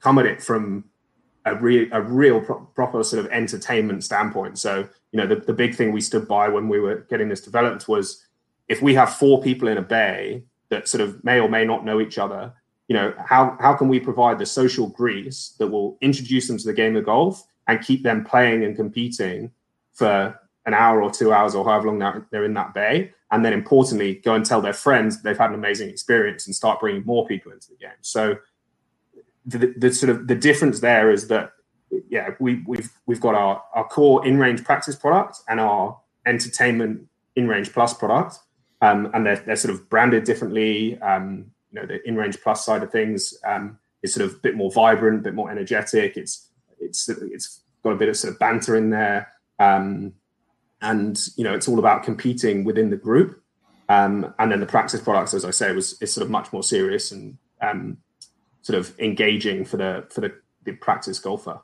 come 0.00 0.18
at 0.18 0.24
it 0.24 0.42
from 0.42 0.84
a 1.44 1.54
real 1.56 1.88
a 1.92 2.00
real 2.00 2.40
pro- 2.40 2.64
proper 2.74 3.04
sort 3.04 3.22
of 3.22 3.30
entertainment 3.32 4.02
standpoint. 4.02 4.58
So 4.58 4.88
you 5.12 5.20
know 5.20 5.26
the, 5.26 5.36
the 5.36 5.52
big 5.52 5.74
thing 5.74 5.92
we 5.92 6.00
stood 6.00 6.26
by 6.26 6.48
when 6.48 6.70
we 6.70 6.80
were 6.80 7.06
getting 7.10 7.28
this 7.28 7.42
developed 7.42 7.86
was 7.86 8.26
if 8.72 8.80
we 8.80 8.94
have 8.94 9.14
four 9.14 9.40
people 9.42 9.68
in 9.68 9.78
a 9.78 9.82
bay 9.82 10.42
that 10.70 10.88
sort 10.88 11.02
of 11.02 11.22
may 11.22 11.38
or 11.38 11.48
may 11.48 11.64
not 11.64 11.84
know 11.84 12.00
each 12.00 12.16
other, 12.16 12.52
you 12.88 12.94
know, 12.96 13.12
how 13.32 13.56
how 13.60 13.74
can 13.74 13.88
we 13.88 14.00
provide 14.00 14.38
the 14.38 14.46
social 14.46 14.88
grease 14.88 15.54
that 15.58 15.68
will 15.68 15.98
introduce 16.00 16.48
them 16.48 16.58
to 16.58 16.66
the 16.66 16.72
game 16.72 16.96
of 16.96 17.04
golf 17.04 17.44
and 17.68 17.84
keep 17.88 18.02
them 18.02 18.24
playing 18.24 18.64
and 18.64 18.74
competing 18.74 19.52
for 19.92 20.14
an 20.64 20.74
hour 20.74 21.02
or 21.02 21.10
two 21.10 21.32
hours 21.32 21.54
or 21.54 21.64
however 21.64 21.88
long 21.88 22.24
they're 22.30 22.44
in 22.44 22.54
that 22.54 22.72
bay, 22.72 23.12
and 23.30 23.44
then 23.44 23.52
importantly, 23.52 24.14
go 24.28 24.34
and 24.34 24.44
tell 24.46 24.62
their 24.62 24.72
friends 24.72 25.22
they've 25.22 25.38
had 25.44 25.50
an 25.50 25.56
amazing 25.56 25.88
experience 25.88 26.46
and 26.46 26.54
start 26.54 26.80
bringing 26.80 27.04
more 27.04 27.26
people 27.26 27.52
into 27.52 27.68
the 27.68 27.76
game. 27.76 28.00
So 28.00 28.36
the, 29.44 29.74
the 29.76 29.92
sort 29.92 30.10
of 30.10 30.28
the 30.28 30.34
difference 30.34 30.80
there 30.80 31.10
is 31.10 31.28
that 31.28 31.52
yeah, 32.08 32.30
we, 32.40 32.62
we've 32.66 32.90
we've 33.06 33.20
got 33.20 33.34
our, 33.34 33.62
our 33.74 33.86
core 33.86 34.26
in-range 34.26 34.64
practice 34.64 34.96
product 34.96 35.38
and 35.48 35.60
our 35.60 36.00
entertainment 36.24 37.06
in-range 37.36 37.72
plus 37.72 37.92
product 37.92 38.38
um, 38.82 39.10
and 39.14 39.24
they're, 39.24 39.36
they're 39.36 39.56
sort 39.56 39.72
of 39.72 39.88
branded 39.88 40.24
differently. 40.24 41.00
Um, 41.00 41.52
you 41.70 41.80
know, 41.80 41.86
the 41.86 42.06
in-range 42.06 42.38
plus 42.42 42.66
side 42.66 42.82
of 42.82 42.92
things 42.92 43.32
um, 43.46 43.78
is 44.02 44.12
sort 44.12 44.28
of 44.28 44.34
a 44.34 44.38
bit 44.40 44.56
more 44.56 44.70
vibrant, 44.70 45.20
a 45.20 45.22
bit 45.22 45.34
more 45.34 45.50
energetic. 45.50 46.16
It's 46.16 46.48
it's 46.78 47.08
it's 47.08 47.62
got 47.82 47.92
a 47.92 47.96
bit 47.96 48.10
of 48.10 48.16
sort 48.16 48.34
of 48.34 48.38
banter 48.38 48.76
in 48.76 48.90
there, 48.90 49.32
um, 49.58 50.12
and 50.82 51.18
you 51.36 51.44
know, 51.44 51.54
it's 51.54 51.68
all 51.68 51.78
about 51.78 52.02
competing 52.02 52.64
within 52.64 52.90
the 52.90 52.96
group. 52.96 53.38
Um, 53.88 54.34
and 54.38 54.50
then 54.50 54.60
the 54.60 54.66
practice 54.66 55.00
products, 55.00 55.34
as 55.34 55.44
I 55.44 55.50
say, 55.50 55.72
was 55.72 56.00
is 56.02 56.12
sort 56.12 56.24
of 56.24 56.30
much 56.30 56.52
more 56.52 56.62
serious 56.62 57.12
and 57.12 57.38
um, 57.60 57.98
sort 58.62 58.78
of 58.78 58.98
engaging 58.98 59.64
for 59.64 59.76
the 59.76 60.06
for 60.10 60.20
the, 60.20 60.34
the 60.64 60.72
practice 60.72 61.18
golfer. 61.18 61.60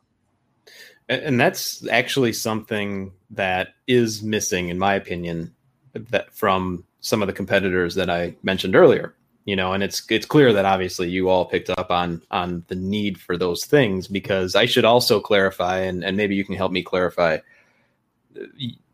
And 1.08 1.40
that's 1.40 1.86
actually 1.88 2.34
something 2.34 3.12
that 3.30 3.68
is 3.86 4.22
missing, 4.22 4.68
in 4.68 4.78
my 4.78 4.94
opinion, 4.94 5.54
that 5.94 6.34
from 6.34 6.84
some 7.00 7.22
of 7.22 7.28
the 7.28 7.32
competitors 7.32 7.94
that 7.94 8.10
I 8.10 8.34
mentioned 8.42 8.74
earlier. 8.76 9.14
You 9.44 9.56
know, 9.56 9.72
and 9.72 9.82
it's 9.82 10.02
it's 10.10 10.26
clear 10.26 10.52
that 10.52 10.66
obviously 10.66 11.08
you 11.08 11.30
all 11.30 11.46
picked 11.46 11.70
up 11.70 11.90
on 11.90 12.20
on 12.30 12.64
the 12.68 12.74
need 12.74 13.18
for 13.18 13.38
those 13.38 13.64
things 13.64 14.06
because 14.06 14.54
I 14.54 14.66
should 14.66 14.84
also 14.84 15.20
clarify, 15.20 15.78
and, 15.78 16.04
and 16.04 16.18
maybe 16.18 16.34
you 16.34 16.44
can 16.44 16.54
help 16.54 16.70
me 16.70 16.82
clarify. 16.82 17.38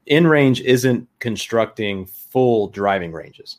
In 0.06 0.26
range 0.26 0.61
isn't 0.61 1.08
constructing 1.18 2.06
full 2.06 2.68
driving 2.68 3.11
ranges. 3.11 3.58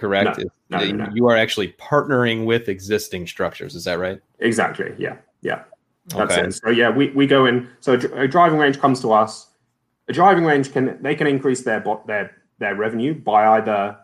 correct? 0.00 0.38
No, 0.70 0.78
no, 0.78 0.90
no, 0.92 1.08
you 1.14 1.28
are 1.28 1.36
actually 1.36 1.74
partnering 1.74 2.46
with 2.46 2.68
existing 2.68 3.26
structures. 3.26 3.74
Is 3.76 3.84
that 3.84 3.98
right? 3.98 4.20
Exactly. 4.40 4.94
Yeah. 4.98 5.16
Yeah. 5.42 5.62
That's 6.06 6.32
okay. 6.32 6.46
it. 6.48 6.54
So 6.54 6.70
yeah, 6.70 6.90
we, 6.90 7.10
we 7.10 7.26
go 7.26 7.46
in. 7.46 7.68
So 7.80 7.92
a 7.92 8.26
driving 8.26 8.58
range 8.58 8.80
comes 8.80 9.00
to 9.02 9.12
us. 9.12 9.46
A 10.08 10.12
driving 10.12 10.44
range 10.44 10.72
can 10.72 11.00
they 11.02 11.14
can 11.14 11.28
increase 11.28 11.62
their 11.62 11.84
their 12.06 12.34
their 12.60 12.76
revenue 12.76 13.14
by 13.14 13.58
either 13.58 13.98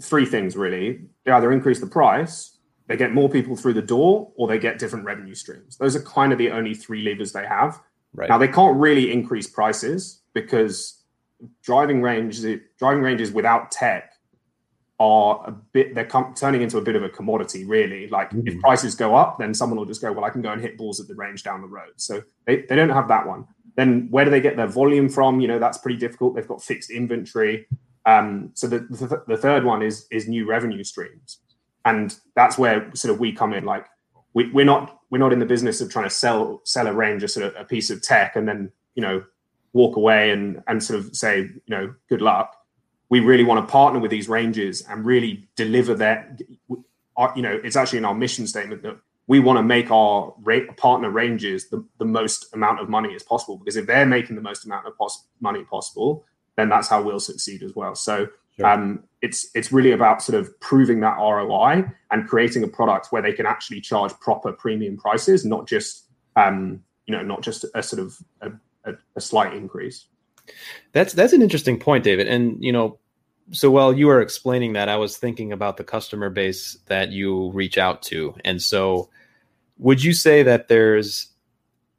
three 0.00 0.24
things 0.24 0.56
really. 0.56 1.02
They 1.24 1.32
either 1.32 1.52
increase 1.52 1.80
the 1.80 1.86
price, 1.86 2.56
they 2.86 2.96
get 2.96 3.12
more 3.12 3.28
people 3.28 3.56
through 3.56 3.74
the 3.74 3.82
door, 3.82 4.32
or 4.36 4.48
they 4.48 4.58
get 4.58 4.78
different 4.78 5.04
revenue 5.04 5.34
streams. 5.34 5.76
Those 5.76 5.94
are 5.96 6.02
kind 6.02 6.32
of 6.32 6.38
the 6.38 6.50
only 6.50 6.74
three 6.74 7.02
levers 7.02 7.32
they 7.32 7.46
have. 7.46 7.80
Right. 8.14 8.28
Now 8.28 8.38
they 8.38 8.48
can't 8.48 8.76
really 8.78 9.12
increase 9.12 9.46
prices 9.46 10.22
because 10.32 11.02
driving 11.62 12.00
range 12.00 12.40
driving 12.78 13.02
ranges 13.02 13.30
without 13.30 13.70
tech 13.70 14.12
are 14.98 15.42
a 15.46 15.52
bit 15.52 15.94
they're 15.94 16.06
com- 16.06 16.34
turning 16.34 16.62
into 16.62 16.78
a 16.78 16.80
bit 16.80 16.96
of 16.96 17.02
a 17.02 17.08
commodity 17.10 17.66
really 17.66 18.08
like 18.08 18.30
mm-hmm. 18.30 18.48
if 18.48 18.58
prices 18.60 18.94
go 18.94 19.14
up 19.14 19.38
then 19.38 19.52
someone 19.52 19.78
will 19.78 19.84
just 19.84 20.00
go 20.00 20.10
well 20.10 20.24
i 20.24 20.30
can 20.30 20.40
go 20.40 20.50
and 20.50 20.62
hit 20.62 20.78
balls 20.78 20.98
at 20.98 21.06
the 21.06 21.14
range 21.14 21.42
down 21.42 21.60
the 21.60 21.68
road 21.68 21.92
so 21.96 22.22
they, 22.46 22.62
they 22.62 22.74
don't 22.74 22.88
have 22.88 23.06
that 23.08 23.26
one 23.26 23.46
then 23.76 24.08
where 24.10 24.24
do 24.24 24.30
they 24.30 24.40
get 24.40 24.56
their 24.56 24.66
volume 24.66 25.08
from? 25.08 25.40
You 25.40 25.48
know 25.48 25.58
that's 25.58 25.78
pretty 25.78 25.98
difficult. 25.98 26.34
They've 26.34 26.48
got 26.48 26.62
fixed 26.62 26.90
inventory. 26.90 27.66
Um, 28.06 28.50
so 28.54 28.68
the, 28.68 28.78
the, 28.78 29.22
the 29.26 29.36
third 29.36 29.64
one 29.64 29.82
is 29.82 30.06
is 30.10 30.28
new 30.28 30.48
revenue 30.48 30.84
streams. 30.84 31.38
And 31.84 32.16
that's 32.34 32.58
where 32.58 32.90
sort 32.94 33.14
of 33.14 33.20
we 33.20 33.32
come 33.32 33.52
in. 33.52 33.64
Like 33.64 33.86
we, 34.32 34.50
we're 34.50 34.64
not 34.64 35.00
we're 35.10 35.18
not 35.18 35.32
in 35.32 35.38
the 35.38 35.46
business 35.46 35.80
of 35.80 35.90
trying 35.90 36.06
to 36.06 36.10
sell 36.10 36.60
sell 36.64 36.86
a 36.86 36.92
range 36.92 37.22
of 37.22 37.30
sort 37.30 37.46
of 37.46 37.54
a 37.56 37.64
piece 37.64 37.90
of 37.90 38.02
tech 38.02 38.34
and 38.34 38.48
then 38.48 38.72
you 38.94 39.02
know 39.02 39.24
walk 39.72 39.96
away 39.96 40.30
and 40.30 40.62
and 40.66 40.82
sort 40.82 40.98
of 40.98 41.14
say 41.14 41.38
you 41.40 41.60
know 41.68 41.94
good 42.08 42.22
luck. 42.22 42.56
We 43.08 43.20
really 43.20 43.44
want 43.44 43.64
to 43.64 43.70
partner 43.70 44.00
with 44.00 44.10
these 44.10 44.28
ranges 44.28 44.82
and 44.88 45.04
really 45.04 45.48
deliver 45.54 45.94
that. 45.94 46.40
You 46.68 47.42
know, 47.42 47.60
it's 47.64 47.76
actually 47.76 47.98
in 47.98 48.04
our 48.04 48.14
mission 48.14 48.46
statement 48.46 48.82
that 48.82 48.98
we 49.26 49.40
want 49.40 49.58
to 49.58 49.62
make 49.62 49.90
our 49.90 50.32
partner 50.76 51.10
ranges 51.10 51.68
the, 51.68 51.84
the 51.98 52.04
most 52.04 52.52
amount 52.54 52.80
of 52.80 52.88
money 52.88 53.14
as 53.14 53.22
possible 53.22 53.58
because 53.58 53.76
if 53.76 53.86
they're 53.86 54.06
making 54.06 54.36
the 54.36 54.42
most 54.42 54.64
amount 54.64 54.86
of 54.86 54.96
pos- 54.96 55.26
money 55.40 55.64
possible, 55.64 56.24
then 56.56 56.68
that's 56.68 56.88
how 56.88 57.02
we'll 57.02 57.20
succeed 57.20 57.62
as 57.62 57.74
well. 57.74 57.94
So 57.94 58.28
sure. 58.56 58.66
um, 58.66 59.04
it's 59.22 59.48
it's 59.54 59.72
really 59.72 59.92
about 59.92 60.22
sort 60.22 60.38
of 60.38 60.58
proving 60.60 61.00
that 61.00 61.16
ROI 61.18 61.84
and 62.10 62.28
creating 62.28 62.62
a 62.62 62.68
product 62.68 63.08
where 63.10 63.22
they 63.22 63.32
can 63.32 63.46
actually 63.46 63.80
charge 63.80 64.12
proper 64.20 64.52
premium 64.52 64.96
prices, 64.96 65.44
not 65.44 65.66
just 65.66 66.06
um, 66.36 66.82
you 67.06 67.16
know 67.16 67.22
not 67.22 67.42
just 67.42 67.64
a 67.74 67.82
sort 67.82 68.00
of 68.00 68.16
a, 68.40 68.50
a, 68.84 68.94
a 69.16 69.20
slight 69.20 69.54
increase. 69.54 70.06
That's 70.92 71.12
that's 71.12 71.32
an 71.32 71.42
interesting 71.42 71.78
point, 71.78 72.04
David. 72.04 72.28
And 72.28 72.62
you 72.62 72.72
know, 72.72 72.98
so 73.52 73.70
while 73.70 73.92
you 73.92 74.06
were 74.06 74.20
explaining 74.20 74.72
that, 74.72 74.88
I 74.88 74.96
was 74.96 75.16
thinking 75.16 75.52
about 75.52 75.76
the 75.76 75.84
customer 75.84 76.30
base 76.30 76.78
that 76.86 77.12
you 77.12 77.50
reach 77.52 77.78
out 77.78 78.02
to. 78.04 78.34
And 78.44 78.60
so 78.60 79.08
would 79.78 80.02
you 80.02 80.12
say 80.12 80.42
that 80.42 80.68
there's 80.68 81.28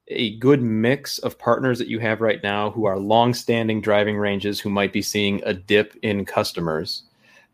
a 0.08 0.36
good 0.38 0.62
mix 0.62 1.18
of 1.18 1.38
partners 1.38 1.78
that 1.78 1.88
you 1.88 1.98
have 1.98 2.20
right 2.20 2.42
now 2.42 2.70
who 2.70 2.86
are 2.86 2.98
long-standing 2.98 3.80
driving 3.80 4.16
ranges 4.16 4.58
who 4.58 4.70
might 4.70 4.92
be 4.92 5.02
seeing 5.02 5.42
a 5.44 5.52
dip 5.52 5.94
in 6.02 6.24
customers, 6.24 7.02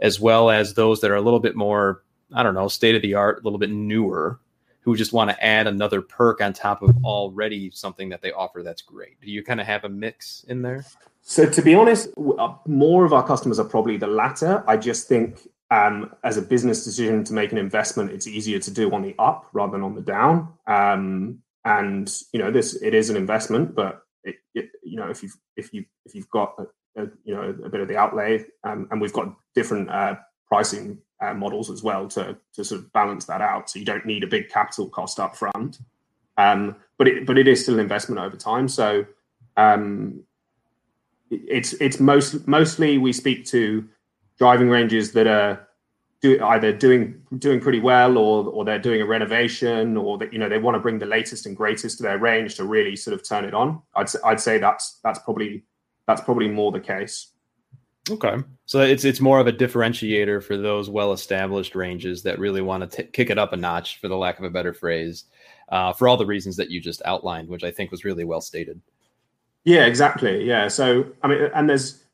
as 0.00 0.20
well 0.20 0.50
as 0.50 0.74
those 0.74 1.00
that 1.00 1.10
are 1.10 1.16
a 1.16 1.20
little 1.20 1.40
bit 1.40 1.56
more, 1.56 2.02
I 2.32 2.42
don't 2.42 2.54
know, 2.54 2.68
state 2.68 2.94
of 2.94 3.02
the 3.02 3.14
art, 3.14 3.40
a 3.40 3.42
little 3.42 3.58
bit 3.58 3.70
newer, 3.70 4.38
who 4.84 4.94
just 4.94 5.14
want 5.14 5.30
to 5.30 5.44
add 5.44 5.66
another 5.66 6.02
perk 6.02 6.42
on 6.42 6.52
top 6.52 6.82
of 6.82 6.94
already 7.04 7.70
something 7.70 8.10
that 8.10 8.20
they 8.20 8.32
offer 8.32 8.62
that's 8.62 8.82
great. 8.82 9.18
Do 9.20 9.30
you 9.30 9.42
kind 9.42 9.60
of 9.60 9.66
have 9.66 9.84
a 9.84 9.88
mix 9.88 10.44
in 10.46 10.60
there? 10.60 10.84
So 11.22 11.48
to 11.48 11.62
be 11.62 11.74
honest, 11.74 12.10
uh, 12.38 12.54
more 12.66 13.06
of 13.06 13.14
our 13.14 13.26
customers 13.26 13.58
are 13.58 13.64
probably 13.64 13.96
the 13.96 14.06
latter. 14.06 14.62
I 14.68 14.76
just 14.76 15.08
think 15.08 15.48
um, 15.70 16.14
as 16.22 16.36
a 16.36 16.42
business 16.42 16.84
decision 16.84 17.24
to 17.24 17.32
make 17.32 17.50
an 17.50 17.56
investment, 17.56 18.10
it's 18.10 18.26
easier 18.26 18.58
to 18.58 18.70
do 18.70 18.92
on 18.92 19.00
the 19.00 19.14
up 19.18 19.48
rather 19.54 19.72
than 19.72 19.82
on 19.82 19.94
the 19.94 20.02
down. 20.02 20.52
Um, 20.66 21.38
and 21.64 22.14
you 22.34 22.38
know, 22.38 22.50
this 22.50 22.74
it 22.82 22.92
is 22.92 23.08
an 23.08 23.16
investment, 23.16 23.74
but 23.74 24.02
it, 24.22 24.36
it, 24.54 24.70
you 24.82 24.96
know, 24.96 25.08
if 25.08 25.22
you've 25.22 25.36
if 25.56 25.72
you 25.72 25.86
if 26.04 26.14
you've 26.14 26.28
got 26.28 26.54
a, 26.58 27.02
a, 27.02 27.06
you 27.24 27.34
know 27.34 27.54
a 27.64 27.70
bit 27.70 27.80
of 27.80 27.88
the 27.88 27.96
outlay, 27.96 28.44
um, 28.64 28.86
and 28.90 29.00
we've 29.00 29.14
got 29.14 29.34
different 29.54 29.88
uh, 29.90 30.16
pricing 30.46 30.98
uh, 31.20 31.34
models 31.34 31.70
as 31.70 31.82
well 31.82 32.08
to 32.08 32.36
to 32.54 32.64
sort 32.64 32.80
of 32.80 32.92
balance 32.92 33.24
that 33.26 33.40
out. 33.40 33.70
So 33.70 33.78
you 33.78 33.84
don't 33.84 34.06
need 34.06 34.24
a 34.24 34.26
big 34.26 34.48
capital 34.48 34.88
cost 34.88 35.20
up 35.20 35.36
front, 35.36 35.78
um, 36.36 36.76
but 36.98 37.08
it 37.08 37.26
but 37.26 37.38
it 37.38 37.48
is 37.48 37.62
still 37.62 37.74
an 37.74 37.80
investment 37.80 38.20
over 38.20 38.36
time. 38.36 38.68
So 38.68 39.06
um, 39.56 40.22
it's 41.30 41.72
it's 41.74 42.00
most 42.00 42.46
mostly 42.46 42.98
we 42.98 43.12
speak 43.12 43.44
to 43.46 43.88
driving 44.38 44.68
ranges 44.68 45.12
that 45.12 45.26
are 45.26 45.68
do, 46.20 46.42
either 46.42 46.72
doing 46.72 47.22
doing 47.38 47.60
pretty 47.60 47.80
well 47.80 48.16
or 48.16 48.46
or 48.48 48.64
they're 48.64 48.78
doing 48.78 49.02
a 49.02 49.06
renovation 49.06 49.96
or 49.96 50.18
that 50.18 50.32
you 50.32 50.38
know 50.38 50.48
they 50.48 50.58
want 50.58 50.74
to 50.74 50.80
bring 50.80 50.98
the 50.98 51.06
latest 51.06 51.46
and 51.46 51.56
greatest 51.56 51.98
to 51.98 52.02
their 52.02 52.18
range 52.18 52.56
to 52.56 52.64
really 52.64 52.96
sort 52.96 53.14
of 53.14 53.26
turn 53.26 53.44
it 53.44 53.54
on. 53.54 53.80
I'd 53.94 54.08
I'd 54.24 54.40
say 54.40 54.58
that's 54.58 55.00
that's 55.04 55.18
probably 55.18 55.64
that's 56.06 56.22
probably 56.22 56.48
more 56.48 56.72
the 56.72 56.80
case. 56.80 57.30
Okay, 58.10 58.36
so 58.66 58.80
it's 58.80 59.04
it's 59.04 59.20
more 59.20 59.40
of 59.40 59.46
a 59.46 59.52
differentiator 59.52 60.42
for 60.42 60.58
those 60.58 60.90
well-established 60.90 61.74
ranges 61.74 62.22
that 62.22 62.38
really 62.38 62.60
want 62.60 62.90
to 62.90 63.02
kick 63.02 63.30
it 63.30 63.38
up 63.38 63.54
a 63.54 63.56
notch, 63.56 63.98
for 63.98 64.08
the 64.08 64.16
lack 64.16 64.38
of 64.38 64.44
a 64.44 64.50
better 64.50 64.74
phrase, 64.74 65.24
uh, 65.70 65.92
for 65.92 66.06
all 66.06 66.18
the 66.18 66.26
reasons 66.26 66.56
that 66.56 66.70
you 66.70 66.80
just 66.80 67.00
outlined, 67.06 67.48
which 67.48 67.64
I 67.64 67.70
think 67.70 67.90
was 67.90 68.04
really 68.04 68.24
well 68.24 68.42
stated. 68.42 68.80
Yeah, 69.64 69.86
exactly. 69.86 70.44
Yeah. 70.44 70.68
So 70.68 71.06
I 71.22 71.28
mean, 71.28 71.48
and 71.54 71.68
there's 71.68 72.04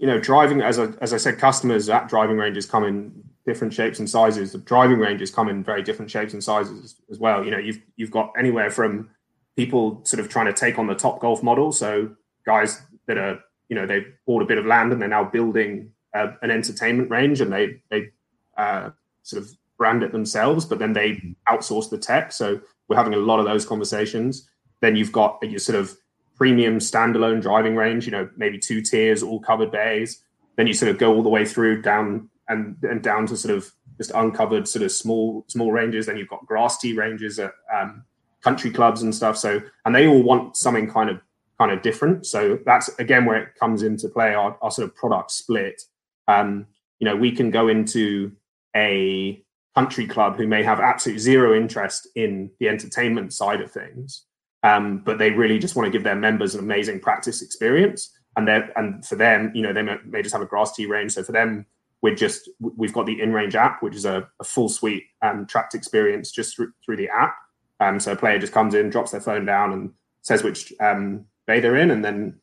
you 0.00 0.06
know 0.06 0.18
driving 0.18 0.62
as 0.62 0.78
I, 0.78 0.88
as 1.02 1.12
I 1.12 1.18
said, 1.18 1.38
customers 1.38 1.88
at 1.90 2.08
driving 2.08 2.38
ranges 2.38 2.64
come 2.64 2.84
in 2.84 3.22
different 3.44 3.74
shapes 3.74 3.98
and 3.98 4.08
sizes. 4.08 4.52
The 4.52 4.58
driving 4.58 4.98
ranges 4.98 5.30
come 5.30 5.48
in 5.48 5.62
very 5.62 5.82
different 5.82 6.10
shapes 6.10 6.32
and 6.32 6.42
sizes 6.42 6.96
as 7.10 7.18
well. 7.18 7.44
You 7.44 7.50
know, 7.50 7.58
you've 7.58 7.80
you've 7.96 8.10
got 8.10 8.32
anywhere 8.38 8.70
from 8.70 9.10
people 9.54 10.00
sort 10.04 10.20
of 10.20 10.30
trying 10.30 10.46
to 10.46 10.52
take 10.52 10.78
on 10.78 10.86
the 10.86 10.94
top 10.94 11.20
golf 11.20 11.42
model. 11.42 11.72
So 11.72 12.10
guys 12.46 12.82
that 13.06 13.18
are 13.18 13.38
you 13.68 13.76
know 13.76 13.86
they 13.86 14.04
bought 14.26 14.42
a 14.42 14.46
bit 14.46 14.58
of 14.58 14.66
land 14.66 14.92
and 14.92 15.00
they're 15.00 15.08
now 15.08 15.24
building 15.24 15.90
uh, 16.14 16.32
an 16.42 16.50
entertainment 16.50 17.10
range 17.10 17.40
and 17.40 17.52
they 17.52 17.80
they 17.90 18.10
uh, 18.56 18.90
sort 19.22 19.42
of 19.42 19.50
brand 19.76 20.02
it 20.02 20.12
themselves, 20.12 20.64
but 20.64 20.78
then 20.78 20.92
they 20.92 21.34
outsource 21.48 21.90
the 21.90 21.98
tech. 21.98 22.32
So 22.32 22.60
we're 22.88 22.96
having 22.96 23.14
a 23.14 23.18
lot 23.18 23.38
of 23.38 23.44
those 23.44 23.66
conversations. 23.66 24.48
Then 24.80 24.96
you've 24.96 25.12
got 25.12 25.38
your 25.42 25.58
sort 25.58 25.78
of 25.78 25.96
premium 26.36 26.78
standalone 26.78 27.42
driving 27.42 27.76
range, 27.76 28.06
you 28.06 28.12
know, 28.12 28.28
maybe 28.36 28.58
two 28.58 28.80
tiers, 28.80 29.22
all 29.22 29.40
covered 29.40 29.70
bays. 29.70 30.22
Then 30.56 30.66
you 30.66 30.74
sort 30.74 30.90
of 30.90 30.98
go 30.98 31.14
all 31.14 31.22
the 31.22 31.28
way 31.28 31.44
through 31.44 31.82
down 31.82 32.30
and 32.48 32.76
and 32.82 33.02
down 33.02 33.26
to 33.26 33.36
sort 33.36 33.54
of 33.56 33.70
just 33.98 34.10
uncovered 34.12 34.68
sort 34.68 34.84
of 34.84 34.92
small 34.92 35.44
small 35.48 35.72
ranges. 35.72 36.06
Then 36.06 36.16
you've 36.16 36.28
got 36.28 36.46
grass 36.46 36.78
tee 36.78 36.94
ranges 36.94 37.38
at 37.38 37.52
um, 37.74 38.04
country 38.42 38.70
clubs 38.70 39.02
and 39.02 39.14
stuff. 39.14 39.36
So 39.36 39.60
and 39.84 39.94
they 39.94 40.06
all 40.06 40.22
want 40.22 40.56
something 40.56 40.90
kind 40.90 41.10
of 41.10 41.20
kind 41.58 41.70
of 41.70 41.82
different. 41.82 42.26
So 42.26 42.58
that's 42.64 42.88
again 42.98 43.24
where 43.24 43.42
it 43.42 43.54
comes 43.58 43.82
into 43.82 44.08
play 44.08 44.34
our, 44.34 44.56
our 44.62 44.70
sort 44.70 44.88
of 44.88 44.94
product 44.94 45.30
split. 45.30 45.82
Um, 46.28 46.66
you 46.98 47.04
know, 47.04 47.16
we 47.16 47.32
can 47.32 47.50
go 47.50 47.68
into 47.68 48.32
a 48.74 49.42
country 49.74 50.06
club 50.06 50.36
who 50.36 50.46
may 50.46 50.62
have 50.62 50.80
absolutely 50.80 51.20
zero 51.20 51.54
interest 51.54 52.08
in 52.14 52.50
the 52.60 52.68
entertainment 52.68 53.32
side 53.32 53.60
of 53.60 53.70
things 53.70 54.26
um, 54.66 54.98
but 55.04 55.18
they 55.18 55.30
really 55.30 55.58
just 55.58 55.76
want 55.76 55.86
to 55.86 55.90
give 55.90 56.02
their 56.02 56.16
members 56.16 56.54
an 56.54 56.60
amazing 56.60 56.98
practice 56.98 57.40
experience. 57.40 58.12
And 58.36 58.48
and 58.48 59.06
for 59.06 59.14
them, 59.14 59.52
you 59.54 59.62
know, 59.62 59.72
they 59.72 59.82
may, 59.82 59.96
may, 60.04 60.22
just 60.22 60.34
have 60.34 60.42
a 60.42 60.46
grass 60.46 60.74
tee 60.74 60.86
range. 60.86 61.12
So 61.12 61.22
for 61.22 61.32
them, 61.32 61.66
we're 62.02 62.16
just 62.16 62.50
we've 62.58 62.92
got 62.92 63.06
the 63.06 63.20
in 63.20 63.32
range 63.32 63.54
app, 63.54 63.82
which 63.82 63.94
is 63.94 64.04
a, 64.04 64.28
a 64.40 64.44
full 64.44 64.68
suite 64.68 65.04
um, 65.22 65.46
tracked 65.46 65.74
experience 65.74 66.32
just 66.32 66.56
through, 66.56 66.72
through 66.84 66.96
the 66.96 67.08
app. 67.08 67.36
Um, 67.78 68.00
so 68.00 68.12
a 68.12 68.16
player 68.16 68.38
just 68.38 68.52
comes 68.52 68.74
in, 68.74 68.90
drops 68.90 69.12
their 69.12 69.20
phone 69.20 69.46
down, 69.46 69.72
and 69.72 69.92
says 70.22 70.42
which 70.42 70.72
um, 70.80 71.24
bay 71.46 71.60
they're 71.60 71.76
in, 71.76 71.90
and 71.90 72.04
then 72.04 72.38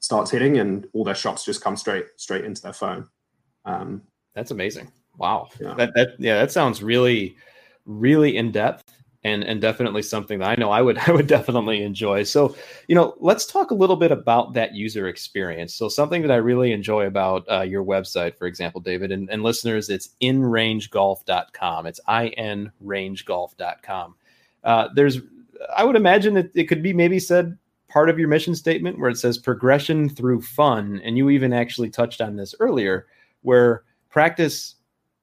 starts 0.00 0.30
hitting, 0.30 0.58
and 0.58 0.86
all 0.92 1.04
their 1.04 1.14
shots 1.14 1.44
just 1.44 1.62
come 1.62 1.76
straight 1.76 2.06
straight 2.16 2.44
into 2.44 2.62
their 2.62 2.72
phone. 2.72 3.08
Um, 3.64 4.02
That's 4.34 4.50
amazing. 4.50 4.90
Wow. 5.16 5.48
Yeah. 5.60 5.74
That, 5.74 5.94
that 5.94 6.08
yeah, 6.18 6.38
that 6.38 6.52
sounds 6.52 6.82
really 6.82 7.36
really 7.86 8.36
in 8.36 8.50
depth 8.50 8.94
and 9.24 9.42
and 9.44 9.60
definitely 9.60 10.02
something 10.02 10.38
that 10.38 10.48
I 10.50 10.54
know 10.56 10.70
I 10.70 10.80
would 10.82 10.98
I 11.08 11.10
would 11.10 11.26
definitely 11.26 11.82
enjoy. 11.82 12.22
So, 12.24 12.54
you 12.88 12.94
know, 12.94 13.14
let's 13.18 13.46
talk 13.46 13.70
a 13.70 13.74
little 13.74 13.96
bit 13.96 14.12
about 14.12 14.52
that 14.54 14.74
user 14.74 15.08
experience. 15.08 15.74
So, 15.74 15.88
something 15.88 16.22
that 16.22 16.30
I 16.30 16.36
really 16.36 16.72
enjoy 16.72 17.06
about 17.06 17.44
uh, 17.50 17.62
your 17.62 17.84
website, 17.84 18.36
for 18.36 18.46
example, 18.46 18.80
David, 18.80 19.10
and, 19.12 19.28
and 19.30 19.42
listeners, 19.42 19.88
it's 19.88 20.10
inrangegolf.com. 20.20 21.86
It's 21.86 22.00
inrangegolf.com. 22.08 24.14
Uh, 24.62 24.88
there's, 24.94 25.18
I 25.76 25.84
would 25.84 25.96
imagine 25.96 26.34
that 26.34 26.54
it 26.54 26.64
could 26.64 26.82
be 26.82 26.92
maybe 26.92 27.18
said 27.18 27.56
part 27.88 28.10
of 28.10 28.18
your 28.18 28.28
mission 28.28 28.54
statement 28.54 28.98
where 28.98 29.10
it 29.10 29.16
says 29.16 29.38
progression 29.38 30.08
through 30.08 30.42
fun, 30.42 31.00
and 31.04 31.16
you 31.16 31.30
even 31.30 31.52
actually 31.52 31.90
touched 31.90 32.20
on 32.20 32.36
this 32.36 32.54
earlier, 32.60 33.06
where 33.42 33.84
practice 34.10 34.76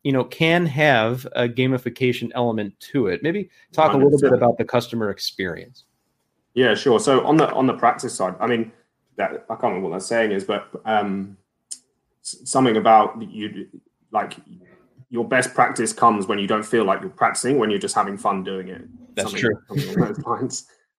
you 0.04 0.12
know 0.12 0.24
can 0.24 0.66
have 0.66 1.28
a 1.36 1.48
gamification 1.48 2.32
element 2.34 2.74
to 2.80 3.06
it 3.06 3.22
maybe 3.22 3.48
talk 3.72 3.92
100%. 3.92 3.94
a 3.94 3.98
little 4.04 4.20
bit 4.20 4.34
about 4.34 4.58
the 4.58 4.66
customer 4.66 5.12
experience 5.12 5.84
yeah 6.56 6.74
sure 6.74 7.00
so 7.00 7.24
on 7.24 7.38
the 7.38 7.48
on 7.54 7.68
the 7.68 7.74
practice 7.74 8.16
side 8.16 8.34
i 8.40 8.48
mean 8.48 8.72
that 9.16 9.46
i 9.48 9.54
can't 9.54 9.64
remember 9.66 9.90
what 9.90 10.00
that 10.00 10.04
saying 10.04 10.32
is 10.32 10.44
but 10.44 10.72
um 10.86 11.38
something 12.24 12.78
about 12.78 13.22
you 13.22 13.68
like 14.12 14.38
your 15.12 15.26
best 15.28 15.54
practice 15.54 15.92
comes 15.94 16.26
when 16.26 16.40
you 16.40 16.48
don't 16.48 16.64
feel 16.64 16.86
like 16.86 17.02
you're 17.02 17.10
practicing, 17.10 17.60
when 17.60 17.70
you're 17.70 17.80
just 17.80 17.94
having 17.94 18.18
fun 18.18 18.44
doing 18.44 18.70
it. 18.70 18.82
That's 19.14 19.34
true. 19.34 19.54
those 19.70 20.18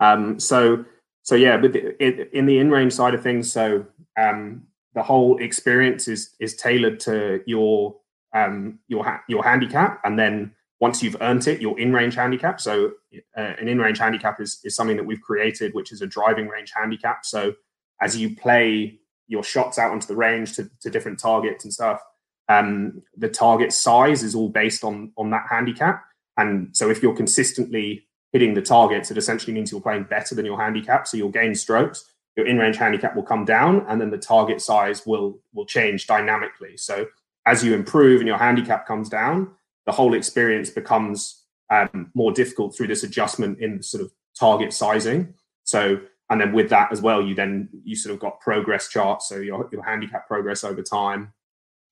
Um, 0.00 0.38
so, 0.38 0.84
so 1.22 1.34
yeah, 1.34 1.56
but 1.56 1.76
in 1.76 2.46
the 2.46 2.58
in-range 2.58 2.92
side 2.92 3.14
of 3.14 3.22
things, 3.22 3.52
so 3.52 3.86
um, 4.18 4.66
the 4.94 5.02
whole 5.02 5.38
experience 5.38 6.08
is 6.08 6.34
is 6.40 6.56
tailored 6.56 7.00
to 7.00 7.42
your 7.46 7.96
um, 8.34 8.78
your 8.88 9.04
ha- 9.04 9.22
your 9.28 9.44
handicap, 9.44 10.00
and 10.04 10.18
then 10.18 10.52
once 10.80 11.00
you've 11.00 11.16
earned 11.20 11.46
it, 11.46 11.60
your 11.60 11.78
in-range 11.78 12.16
handicap. 12.16 12.60
So, 12.60 12.92
uh, 13.36 13.52
an 13.60 13.68
in-range 13.68 13.98
handicap 13.98 14.40
is 14.40 14.60
is 14.64 14.74
something 14.74 14.96
that 14.96 15.06
we've 15.06 15.20
created, 15.20 15.74
which 15.74 15.92
is 15.92 16.02
a 16.02 16.06
driving 16.06 16.48
range 16.48 16.72
handicap. 16.74 17.24
So, 17.24 17.54
as 18.00 18.16
you 18.16 18.34
play 18.34 18.98
your 19.28 19.44
shots 19.44 19.78
out 19.78 19.92
onto 19.92 20.08
the 20.08 20.16
range 20.16 20.56
to, 20.56 20.68
to 20.80 20.90
different 20.90 21.20
targets 21.20 21.64
and 21.64 21.72
stuff, 21.72 22.02
um, 22.48 23.00
the 23.16 23.28
target 23.28 23.72
size 23.72 24.24
is 24.24 24.34
all 24.34 24.48
based 24.48 24.82
on 24.82 25.12
on 25.16 25.30
that 25.30 25.46
handicap. 25.48 26.02
And 26.36 26.76
so, 26.76 26.90
if 26.90 27.00
you're 27.00 27.14
consistently 27.14 28.08
hitting 28.32 28.54
the 28.54 28.62
targets, 28.62 29.10
it 29.10 29.18
essentially 29.18 29.52
means 29.52 29.70
you're 29.70 29.80
playing 29.80 30.04
better 30.04 30.34
than 30.34 30.46
your 30.46 30.58
handicap. 30.58 31.06
So 31.06 31.16
you'll 31.16 31.28
gain 31.28 31.54
strokes, 31.54 32.12
your 32.36 32.46
in-range 32.46 32.76
handicap 32.76 33.14
will 33.14 33.22
come 33.22 33.44
down, 33.44 33.84
and 33.88 34.00
then 34.00 34.10
the 34.10 34.18
target 34.18 34.60
size 34.60 35.06
will 35.06 35.40
will 35.52 35.66
change 35.66 36.06
dynamically. 36.06 36.76
So 36.76 37.06
as 37.46 37.62
you 37.64 37.74
improve 37.74 38.20
and 38.20 38.28
your 38.28 38.38
handicap 38.38 38.86
comes 38.86 39.08
down, 39.08 39.50
the 39.86 39.92
whole 39.92 40.14
experience 40.14 40.70
becomes 40.70 41.44
um, 41.70 42.10
more 42.14 42.32
difficult 42.32 42.76
through 42.76 42.86
this 42.86 43.02
adjustment 43.02 43.58
in 43.58 43.82
sort 43.82 44.02
of 44.02 44.12
target 44.38 44.72
sizing. 44.72 45.34
So 45.64 46.00
and 46.30 46.40
then 46.40 46.52
with 46.52 46.70
that 46.70 46.90
as 46.90 47.02
well, 47.02 47.20
you 47.20 47.34
then 47.34 47.68
you 47.84 47.94
sort 47.94 48.14
of 48.14 48.20
got 48.20 48.40
progress 48.40 48.88
charts, 48.88 49.28
so 49.28 49.36
your 49.36 49.68
your 49.70 49.84
handicap 49.84 50.26
progress 50.26 50.64
over 50.64 50.82
time. 50.82 51.34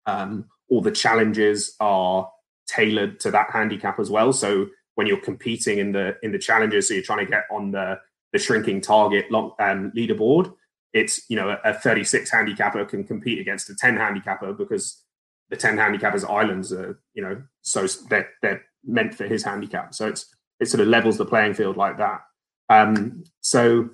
Um, 0.07 0.47
all 0.71 0.81
the 0.81 0.91
challenges 0.91 1.77
are 1.81 2.31
tailored 2.67 3.21
to 3.21 3.31
that 3.33 3.51
handicap 3.51 3.99
as 3.99 4.11
well. 4.11 4.33
So 4.33 4.69
when 5.01 5.07
you're 5.07 5.17
competing 5.17 5.79
in 5.79 5.93
the 5.93 6.15
in 6.23 6.31
the 6.31 6.39
challenges, 6.39 6.87
so 6.87 6.93
you're 6.93 7.03
trying 7.03 7.25
to 7.25 7.31
get 7.31 7.45
on 7.51 7.71
the 7.71 7.99
the 8.35 8.39
shrinking 8.39 8.83
target 8.83 9.31
long, 9.31 9.53
um, 9.59 9.91
leaderboard. 9.97 10.53
It's 10.93 11.23
you 11.31 11.37
know 11.37 11.49
a, 11.49 11.71
a 11.71 11.73
36 11.73 12.31
handicapper 12.31 12.85
can 12.85 13.05
compete 13.05 13.39
against 13.39 13.71
a 13.71 13.75
10 13.75 13.97
handicapper 13.97 14.53
because 14.53 15.03
the 15.49 15.57
10 15.57 15.79
handicappers 15.79 16.29
islands 16.29 16.71
are 16.71 17.01
you 17.15 17.23
know 17.23 17.43
so 17.63 17.87
they're 18.11 18.29
they're 18.43 18.63
meant 18.85 19.15
for 19.15 19.25
his 19.25 19.43
handicap. 19.43 19.95
So 19.95 20.07
it's 20.07 20.27
it 20.61 20.67
sort 20.67 20.83
of 20.83 20.89
levels 20.89 21.17
the 21.17 21.25
playing 21.25 21.55
field 21.55 21.79
like 21.79 21.97
that. 21.97 22.21
Um, 22.69 23.25
so 23.41 23.89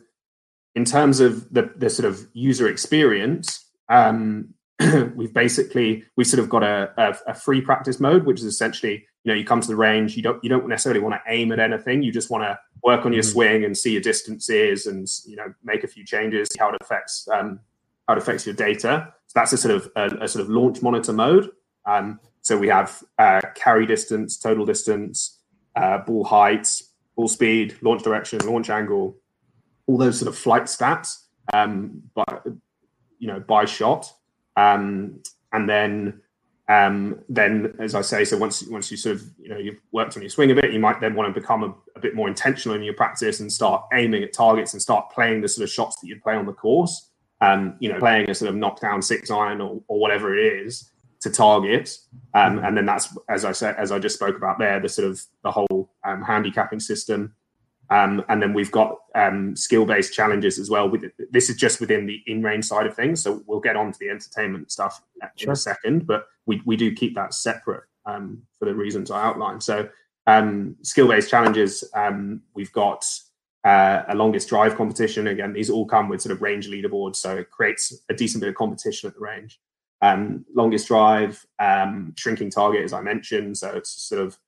in 0.74 0.84
terms 0.84 1.20
of 1.20 1.48
the 1.54 1.70
the 1.76 1.88
sort 1.88 2.06
of 2.08 2.26
user 2.32 2.66
experience, 2.66 3.64
um, 3.88 4.54
we've 5.16 5.32
basically 5.32 6.04
we've 6.16 6.26
sort 6.26 6.40
of 6.40 6.48
got 6.48 6.62
a, 6.62 6.92
a, 6.98 7.30
a, 7.30 7.34
free 7.34 7.62
practice 7.62 7.98
mode, 7.98 8.26
which 8.26 8.40
is 8.40 8.44
essentially 8.44 9.06
you 9.24 9.32
know 9.32 9.34
you 9.34 9.44
come 9.44 9.60
to 9.60 9.68
the 9.68 9.76
range, 9.76 10.16
you 10.16 10.22
don't 10.22 10.42
you 10.44 10.50
don't 10.50 10.68
necessarily 10.68 11.00
want 11.00 11.14
to 11.14 11.32
aim 11.32 11.50
at 11.50 11.58
anything, 11.58 12.02
you 12.02 12.12
just 12.12 12.30
want 12.30 12.44
to 12.44 12.58
work 12.82 13.06
on 13.06 13.12
your 13.12 13.22
mm-hmm. 13.22 13.32
swing 13.32 13.64
and 13.64 13.76
see 13.76 13.92
your 13.92 14.02
distances 14.02 14.86
and 14.86 15.08
you 15.24 15.36
know 15.36 15.52
make 15.64 15.82
a 15.82 15.88
few 15.88 16.04
changes, 16.04 16.48
how 16.58 16.68
it 16.68 16.76
affects 16.80 17.26
um, 17.32 17.58
how 18.06 18.14
it 18.14 18.18
affects 18.18 18.44
your 18.44 18.54
data. 18.54 19.12
So 19.28 19.32
that's 19.34 19.52
a 19.52 19.56
sort 19.56 19.74
of 19.74 19.90
a, 19.96 20.24
a 20.24 20.28
sort 20.28 20.42
of 20.44 20.50
launch 20.50 20.82
monitor 20.82 21.12
mode. 21.12 21.50
Um, 21.86 22.20
so 22.42 22.58
we 22.58 22.68
have 22.68 23.02
uh, 23.18 23.40
carry 23.54 23.86
distance, 23.86 24.36
total 24.36 24.66
distance, 24.66 25.40
uh, 25.74 25.98
ball 25.98 26.24
height, 26.24 26.68
ball 27.16 27.28
speed, 27.28 27.76
launch 27.80 28.02
direction, 28.02 28.38
launch 28.40 28.68
angle, 28.68 29.16
all 29.86 29.96
those 29.96 30.18
sort 30.18 30.28
of 30.28 30.36
flight 30.36 30.64
stats, 30.64 31.24
um, 31.54 32.02
but 32.14 32.46
you 33.18 33.26
know 33.26 33.40
by 33.40 33.64
shot. 33.64 34.12
Um, 34.56 35.22
and 35.52 35.68
then 35.68 36.20
um, 36.68 37.20
then 37.28 37.74
as 37.78 37.94
I 37.94 38.00
say, 38.00 38.24
so 38.24 38.36
once 38.36 38.66
once 38.66 38.90
you 38.90 38.96
sort 38.96 39.16
of 39.16 39.22
you 39.38 39.48
know 39.48 39.56
you've 39.56 39.78
worked 39.92 40.16
on 40.16 40.22
your 40.22 40.30
swing 40.30 40.50
a 40.50 40.54
bit, 40.54 40.72
you 40.72 40.80
might 40.80 41.00
then 41.00 41.14
want 41.14 41.32
to 41.32 41.40
become 41.40 41.62
a, 41.62 41.72
a, 41.94 42.00
bit 42.00 42.16
more 42.16 42.26
intentional 42.26 42.74
in 42.74 42.82
your 42.82 42.94
practice 42.94 43.38
and 43.38 43.52
start 43.52 43.84
aiming 43.92 44.24
at 44.24 44.32
targets 44.32 44.72
and 44.72 44.82
start 44.82 45.10
playing 45.10 45.42
the 45.42 45.48
sort 45.48 45.62
of 45.62 45.70
shots 45.70 46.00
that 46.00 46.08
you'd 46.08 46.22
play 46.22 46.34
on 46.34 46.44
the 46.44 46.52
course. 46.52 47.10
Um, 47.40 47.76
you 47.78 47.92
know, 47.92 47.98
playing 47.98 48.30
a 48.30 48.34
sort 48.34 48.48
of 48.48 48.56
knockdown 48.56 49.00
six 49.00 49.30
iron 49.30 49.60
or, 49.60 49.80
or 49.86 50.00
whatever 50.00 50.36
it 50.36 50.44
is 50.44 50.90
to 51.20 51.30
target, 51.30 51.96
um, 52.34 52.58
and 52.58 52.76
then 52.76 52.86
that's 52.86 53.16
as 53.28 53.44
I 53.44 53.52
said, 53.52 53.76
as 53.76 53.92
I 53.92 54.00
just 54.00 54.16
spoke 54.16 54.36
about 54.36 54.58
there, 54.58 54.80
the 54.80 54.88
sort 54.88 55.06
of 55.08 55.22
the 55.44 55.52
whole 55.52 55.92
um, 56.04 56.22
handicapping 56.22 56.80
system 56.80 57.35
um, 57.90 58.24
and 58.28 58.42
then 58.42 58.52
we've 58.52 58.70
got 58.70 58.96
um, 59.14 59.54
skill-based 59.54 60.12
challenges 60.12 60.58
as 60.58 60.68
well. 60.68 60.88
With 60.88 61.04
this 61.30 61.48
is 61.48 61.56
just 61.56 61.80
within 61.80 62.06
the 62.06 62.22
in-range 62.26 62.64
side 62.64 62.86
of 62.86 62.94
things, 62.94 63.22
so 63.22 63.42
we'll 63.46 63.60
get 63.60 63.76
on 63.76 63.92
to 63.92 63.98
the 63.98 64.10
entertainment 64.10 64.72
stuff 64.72 65.02
sure. 65.36 65.48
in 65.48 65.52
a 65.52 65.56
second. 65.56 66.06
But 66.06 66.26
we 66.46 66.62
we 66.64 66.76
do 66.76 66.92
keep 66.92 67.14
that 67.14 67.34
separate 67.34 67.84
um, 68.04 68.42
for 68.58 68.64
the 68.64 68.74
reasons 68.74 69.10
I 69.10 69.22
outlined. 69.22 69.62
So 69.62 69.88
um, 70.26 70.76
skill-based 70.82 71.30
challenges, 71.30 71.84
um, 71.94 72.42
we've 72.54 72.72
got 72.72 73.04
uh, 73.64 74.02
a 74.08 74.14
longest 74.14 74.48
drive 74.48 74.76
competition. 74.76 75.28
Again, 75.28 75.52
these 75.52 75.70
all 75.70 75.86
come 75.86 76.08
with 76.08 76.22
sort 76.22 76.32
of 76.32 76.42
range 76.42 76.68
leaderboards, 76.68 77.16
so 77.16 77.36
it 77.36 77.50
creates 77.50 77.96
a 78.08 78.14
decent 78.14 78.40
bit 78.40 78.48
of 78.48 78.56
competition 78.56 79.08
at 79.08 79.14
the 79.14 79.20
range. 79.20 79.60
Um, 80.02 80.44
longest 80.54 80.88
drive, 80.88 81.46
shrinking 82.16 82.50
target, 82.50 82.84
as 82.84 82.92
I 82.92 83.00
mentioned, 83.00 83.56
so 83.56 83.70
it's 83.70 83.90
sort 84.02 84.20
of 84.20 84.38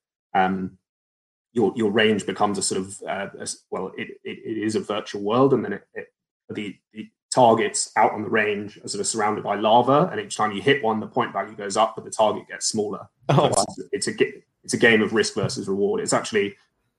your 1.53 1.73
your 1.75 1.91
range 1.91 2.25
becomes 2.25 2.57
a 2.57 2.61
sort 2.61 2.81
of 2.81 3.01
uh, 3.07 3.27
a, 3.39 3.47
well, 3.71 3.91
it, 3.97 4.09
it, 4.23 4.39
it 4.45 4.57
is 4.57 4.75
a 4.75 4.79
virtual 4.79 5.21
world, 5.21 5.53
and 5.53 5.63
then 5.65 5.73
it, 5.73 5.87
it, 5.93 6.13
the, 6.49 6.75
the 6.93 7.09
targets 7.33 7.91
out 7.95 8.11
on 8.11 8.23
the 8.23 8.29
range 8.29 8.77
are 8.77 8.87
sort 8.87 9.01
of 9.01 9.07
surrounded 9.07 9.43
by 9.43 9.55
lava, 9.55 10.09
and 10.11 10.19
each 10.19 10.35
time 10.35 10.51
you 10.51 10.61
hit 10.61 10.83
one, 10.83 10.99
the 10.99 11.07
point 11.07 11.33
value 11.33 11.55
goes 11.55 11.77
up, 11.77 11.95
but 11.95 12.05
the 12.05 12.11
target 12.11 12.47
gets 12.47 12.67
smaller. 12.67 13.07
Oh, 13.29 13.43
wow. 13.43 13.65
it's, 13.77 13.79
it's 13.91 14.07
a 14.07 14.33
it's 14.63 14.73
a 14.73 14.77
game 14.77 15.01
of 15.01 15.13
risk 15.13 15.35
versus 15.35 15.67
reward. 15.67 16.01
It's 16.01 16.13
actually 16.13 16.55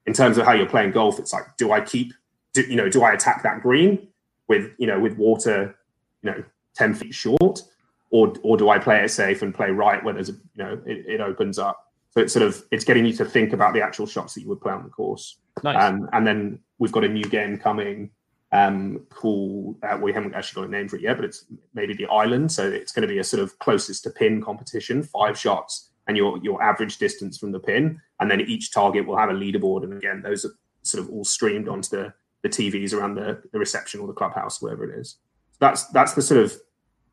in 0.06 0.12
terms 0.12 0.38
of 0.38 0.44
how 0.44 0.52
you're 0.52 0.66
playing 0.66 0.92
golf. 0.92 1.18
It's 1.18 1.32
like, 1.32 1.56
do 1.56 1.72
I 1.72 1.80
keep, 1.80 2.12
do, 2.52 2.62
you 2.62 2.76
know, 2.76 2.88
do 2.88 3.02
I 3.02 3.12
attack 3.12 3.42
that 3.42 3.62
green 3.62 4.08
with 4.48 4.72
you 4.78 4.86
know 4.86 4.98
with 4.98 5.16
water, 5.16 5.76
you 6.22 6.30
know, 6.30 6.44
ten 6.74 6.94
feet 6.94 7.14
short, 7.14 7.62
or 8.10 8.34
or 8.42 8.56
do 8.56 8.68
I 8.68 8.78
play 8.78 9.04
it 9.04 9.10
safe 9.10 9.42
and 9.42 9.54
play 9.54 9.70
right 9.70 10.02
where 10.04 10.14
there's 10.14 10.28
a 10.28 10.32
you 10.32 10.64
know 10.64 10.80
it, 10.86 11.06
it 11.06 11.20
opens 11.20 11.58
up 11.58 11.89
so 12.10 12.20
it's 12.20 12.32
sort 12.32 12.44
of 12.44 12.62
it's 12.70 12.84
getting 12.84 13.06
you 13.06 13.12
to 13.14 13.24
think 13.24 13.52
about 13.52 13.72
the 13.72 13.82
actual 13.82 14.06
shots 14.06 14.34
that 14.34 14.40
you 14.42 14.48
would 14.48 14.60
play 14.60 14.72
on 14.72 14.82
the 14.82 14.90
course. 14.90 15.38
Nice. 15.62 15.82
Um, 15.82 16.08
and 16.12 16.26
then 16.26 16.58
we've 16.78 16.92
got 16.92 17.04
a 17.04 17.08
new 17.08 17.24
game 17.24 17.58
coming 17.58 18.10
um, 18.52 19.06
called 19.10 19.76
uh, 19.82 19.96
we 20.00 20.12
haven't 20.12 20.34
actually 20.34 20.62
got 20.62 20.68
a 20.68 20.72
name 20.72 20.88
for 20.88 20.96
it 20.96 21.02
yet, 21.02 21.16
but 21.16 21.24
it's 21.24 21.44
maybe 21.72 21.94
the 21.94 22.06
island. 22.06 22.50
So 22.50 22.68
it's 22.68 22.92
going 22.92 23.06
to 23.06 23.12
be 23.12 23.18
a 23.18 23.24
sort 23.24 23.42
of 23.42 23.58
closest 23.60 24.02
to 24.04 24.10
pin 24.10 24.42
competition, 24.42 25.02
five 25.02 25.38
shots, 25.38 25.90
and 26.08 26.16
your 26.16 26.38
your 26.38 26.62
average 26.62 26.98
distance 26.98 27.38
from 27.38 27.52
the 27.52 27.60
pin, 27.60 28.00
and 28.18 28.30
then 28.30 28.40
each 28.40 28.72
target 28.72 29.06
will 29.06 29.16
have 29.16 29.30
a 29.30 29.34
leaderboard. 29.34 29.84
And 29.84 29.92
again, 29.92 30.22
those 30.22 30.44
are 30.44 30.52
sort 30.82 31.04
of 31.04 31.10
all 31.10 31.24
streamed 31.24 31.68
onto 31.68 31.90
the 31.90 32.12
the 32.42 32.48
TVs 32.48 32.94
around 32.94 33.16
the, 33.16 33.42
the 33.52 33.58
reception 33.58 34.00
or 34.00 34.06
the 34.06 34.14
clubhouse, 34.14 34.62
wherever 34.62 34.90
it 34.90 34.98
is. 34.98 35.16
So 35.52 35.58
that's 35.60 35.86
that's 35.88 36.14
the 36.14 36.22
sort 36.22 36.42
of 36.42 36.54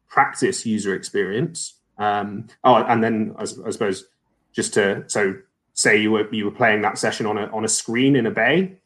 practice 0.09 0.65
user 0.65 0.95
experience. 0.95 1.75
Um, 1.99 2.47
oh, 2.63 2.75
and 2.75 3.03
then 3.03 3.35
I, 3.37 3.43
I 3.43 3.69
suppose 3.69 4.05
just 4.57 4.73
to 4.73 5.03
so 5.05 5.35
say 5.73 6.01
you 6.01 6.09
were 6.09 6.27
you 6.33 6.43
were 6.45 6.51
playing 6.51 6.81
that 6.81 6.97
session 6.97 7.27
on 7.27 7.37
a 7.37 7.45
on 7.57 7.63
a 7.63 7.67
screen 7.67 8.15
in 8.15 8.25
a 8.25 8.31
bay. 8.31 8.79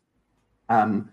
Um, 0.68 1.10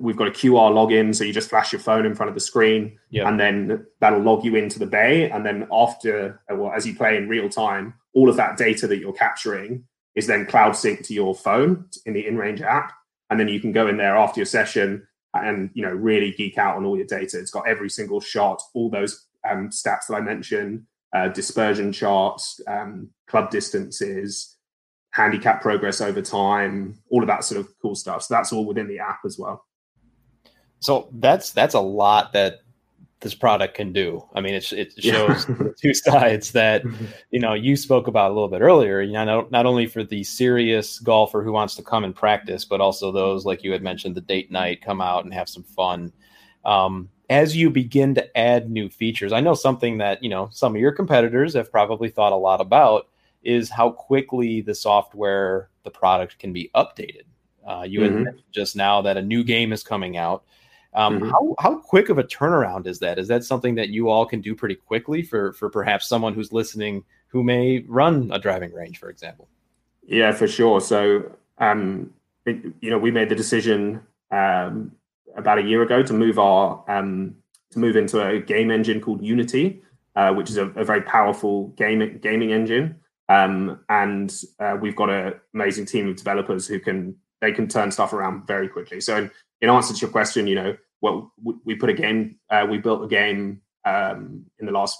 we've 0.00 0.16
got 0.16 0.28
a 0.28 0.30
QR 0.30 0.72
login, 0.72 1.14
so 1.14 1.24
you 1.24 1.32
just 1.32 1.50
flash 1.50 1.72
your 1.72 1.80
phone 1.80 2.06
in 2.06 2.14
front 2.14 2.30
of 2.30 2.34
the 2.34 2.40
screen, 2.40 2.98
and 3.28 3.38
then 3.38 3.86
that'll 4.00 4.20
log 4.20 4.46
you 4.46 4.56
into 4.56 4.78
the 4.78 4.86
bay. 4.86 5.30
And 5.30 5.44
then 5.44 5.68
after, 5.70 6.40
well, 6.50 6.72
as 6.72 6.86
you 6.86 6.96
play 6.96 7.18
in 7.18 7.28
real 7.28 7.50
time, 7.50 7.92
all 8.14 8.30
of 8.30 8.36
that 8.36 8.56
data 8.56 8.86
that 8.86 8.98
you're 8.98 9.12
capturing 9.12 9.84
is 10.14 10.26
then 10.26 10.46
cloud 10.46 10.72
synced 10.72 11.06
to 11.08 11.14
your 11.14 11.34
phone 11.34 11.84
in 12.06 12.14
the 12.14 12.24
InRange 12.24 12.62
app, 12.62 12.94
and 13.28 13.38
then 13.38 13.48
you 13.48 13.60
can 13.60 13.72
go 13.72 13.88
in 13.88 13.98
there 13.98 14.16
after 14.16 14.40
your 14.40 14.46
session 14.46 15.06
and 15.34 15.68
you 15.74 15.82
know 15.82 15.92
really 15.92 16.32
geek 16.32 16.56
out 16.56 16.76
on 16.78 16.86
all 16.86 16.96
your 16.96 17.06
data. 17.06 17.38
It's 17.38 17.50
got 17.50 17.68
every 17.68 17.90
single 17.90 18.22
shot, 18.22 18.62
all 18.72 18.88
those 18.88 19.26
um, 19.48 19.68
stats 19.68 20.06
that 20.08 20.14
I 20.14 20.20
mentioned, 20.20 20.86
uh, 21.14 21.28
dispersion 21.28 21.92
charts, 21.92 22.60
um, 22.66 23.10
club 23.26 23.50
distances, 23.50 24.56
handicap 25.10 25.62
progress 25.62 26.00
over 26.00 26.20
time, 26.20 26.98
all 27.10 27.22
of 27.22 27.26
that 27.26 27.44
sort 27.44 27.60
of 27.60 27.68
cool 27.80 27.94
stuff. 27.94 28.22
So 28.22 28.34
that's 28.34 28.52
all 28.52 28.66
within 28.66 28.88
the 28.88 28.98
app 28.98 29.20
as 29.24 29.38
well. 29.38 29.64
So 30.80 31.08
that's 31.12 31.52
that's 31.52 31.74
a 31.74 31.80
lot 31.80 32.32
that 32.34 32.60
this 33.20 33.34
product 33.34 33.74
can 33.74 33.92
do. 33.92 34.22
I 34.34 34.40
mean, 34.40 34.54
it, 34.54 34.70
it 34.72 34.92
shows 34.98 35.48
yeah. 35.48 35.68
two 35.82 35.94
sides 35.94 36.52
that 36.52 36.84
you 37.30 37.40
know 37.40 37.54
you 37.54 37.76
spoke 37.76 38.08
about 38.08 38.30
a 38.30 38.34
little 38.34 38.48
bit 38.48 38.60
earlier. 38.60 39.00
You 39.00 39.14
know, 39.14 39.24
not, 39.24 39.50
not 39.50 39.66
only 39.66 39.86
for 39.86 40.04
the 40.04 40.22
serious 40.22 40.98
golfer 40.98 41.42
who 41.42 41.52
wants 41.52 41.74
to 41.76 41.82
come 41.82 42.04
and 42.04 42.14
practice, 42.14 42.64
but 42.64 42.80
also 42.80 43.10
those 43.10 43.46
like 43.46 43.64
you 43.64 43.72
had 43.72 43.82
mentioned, 43.82 44.14
the 44.14 44.20
date 44.20 44.50
night, 44.50 44.82
come 44.82 45.00
out 45.00 45.24
and 45.24 45.32
have 45.32 45.48
some 45.48 45.64
fun. 45.64 46.12
Um, 46.64 47.08
as 47.28 47.56
you 47.56 47.70
begin 47.70 48.14
to 48.14 48.38
add 48.38 48.70
new 48.70 48.88
features, 48.88 49.32
I 49.32 49.40
know 49.40 49.54
something 49.54 49.98
that 49.98 50.22
you 50.22 50.30
know 50.30 50.48
some 50.52 50.74
of 50.74 50.80
your 50.80 50.92
competitors 50.92 51.54
have 51.54 51.70
probably 51.70 52.08
thought 52.08 52.32
a 52.32 52.36
lot 52.36 52.60
about 52.60 53.08
is 53.42 53.70
how 53.70 53.90
quickly 53.90 54.60
the 54.60 54.74
software, 54.74 55.70
the 55.84 55.90
product 55.90 56.38
can 56.38 56.52
be 56.52 56.70
updated. 56.74 57.22
Uh, 57.66 57.84
you 57.86 58.00
mm-hmm. 58.00 58.24
had 58.24 58.42
just 58.52 58.76
now 58.76 59.02
that 59.02 59.16
a 59.16 59.22
new 59.22 59.42
game 59.44 59.72
is 59.72 59.82
coming 59.82 60.16
out. 60.16 60.44
Um, 60.94 61.20
mm-hmm. 61.20 61.30
How 61.30 61.54
how 61.58 61.78
quick 61.78 62.08
of 62.08 62.18
a 62.18 62.24
turnaround 62.24 62.86
is 62.86 62.98
that? 63.00 63.18
Is 63.18 63.28
that 63.28 63.44
something 63.44 63.74
that 63.74 63.90
you 63.90 64.08
all 64.08 64.24
can 64.24 64.40
do 64.40 64.54
pretty 64.54 64.76
quickly 64.76 65.22
for 65.22 65.52
for 65.52 65.68
perhaps 65.68 66.08
someone 66.08 66.34
who's 66.34 66.52
listening 66.52 67.04
who 67.28 67.42
may 67.42 67.80
run 67.86 68.30
a 68.32 68.38
driving 68.38 68.72
range, 68.72 68.98
for 68.98 69.10
example? 69.10 69.48
Yeah, 70.06 70.32
for 70.32 70.46
sure. 70.46 70.80
So, 70.80 71.30
um, 71.58 72.14
it, 72.46 72.72
you 72.80 72.90
know, 72.90 72.98
we 72.98 73.10
made 73.10 73.28
the 73.28 73.34
decision 73.34 74.00
um, 74.30 74.92
about 75.36 75.58
a 75.58 75.62
year 75.62 75.82
ago 75.82 76.02
to 76.02 76.12
move 76.12 76.38
our 76.38 76.84
um, 76.88 77.36
to 77.70 77.78
move 77.78 77.96
into 77.96 78.24
a 78.24 78.40
game 78.40 78.70
engine 78.70 79.00
called 79.00 79.22
Unity, 79.22 79.82
uh, 80.14 80.32
which 80.32 80.50
is 80.50 80.56
a, 80.56 80.66
a, 80.70 80.84
very 80.84 81.02
powerful 81.02 81.68
game 81.76 82.18
gaming 82.22 82.52
engine. 82.52 82.96
Um, 83.28 83.80
and 83.88 84.32
uh, 84.60 84.76
we've 84.80 84.96
got 84.96 85.10
an 85.10 85.34
amazing 85.52 85.86
team 85.86 86.08
of 86.08 86.16
developers 86.16 86.66
who 86.66 86.78
can 86.78 87.16
they 87.40 87.52
can 87.52 87.68
turn 87.68 87.90
stuff 87.90 88.12
around 88.12 88.46
very 88.46 88.68
quickly. 88.68 89.00
So, 89.00 89.16
in, 89.16 89.30
in 89.60 89.68
answer 89.68 89.94
to 89.94 90.00
your 90.00 90.10
question, 90.10 90.46
you 90.46 90.54
know, 90.54 90.76
well, 91.00 91.32
we, 91.42 91.54
we 91.64 91.74
put 91.74 91.90
a 91.90 91.94
game, 91.94 92.38
uh, 92.50 92.66
we 92.68 92.78
built 92.78 93.04
a 93.04 93.08
game 93.08 93.60
um, 93.84 94.44
in 94.58 94.66
the 94.66 94.72
last 94.72 94.98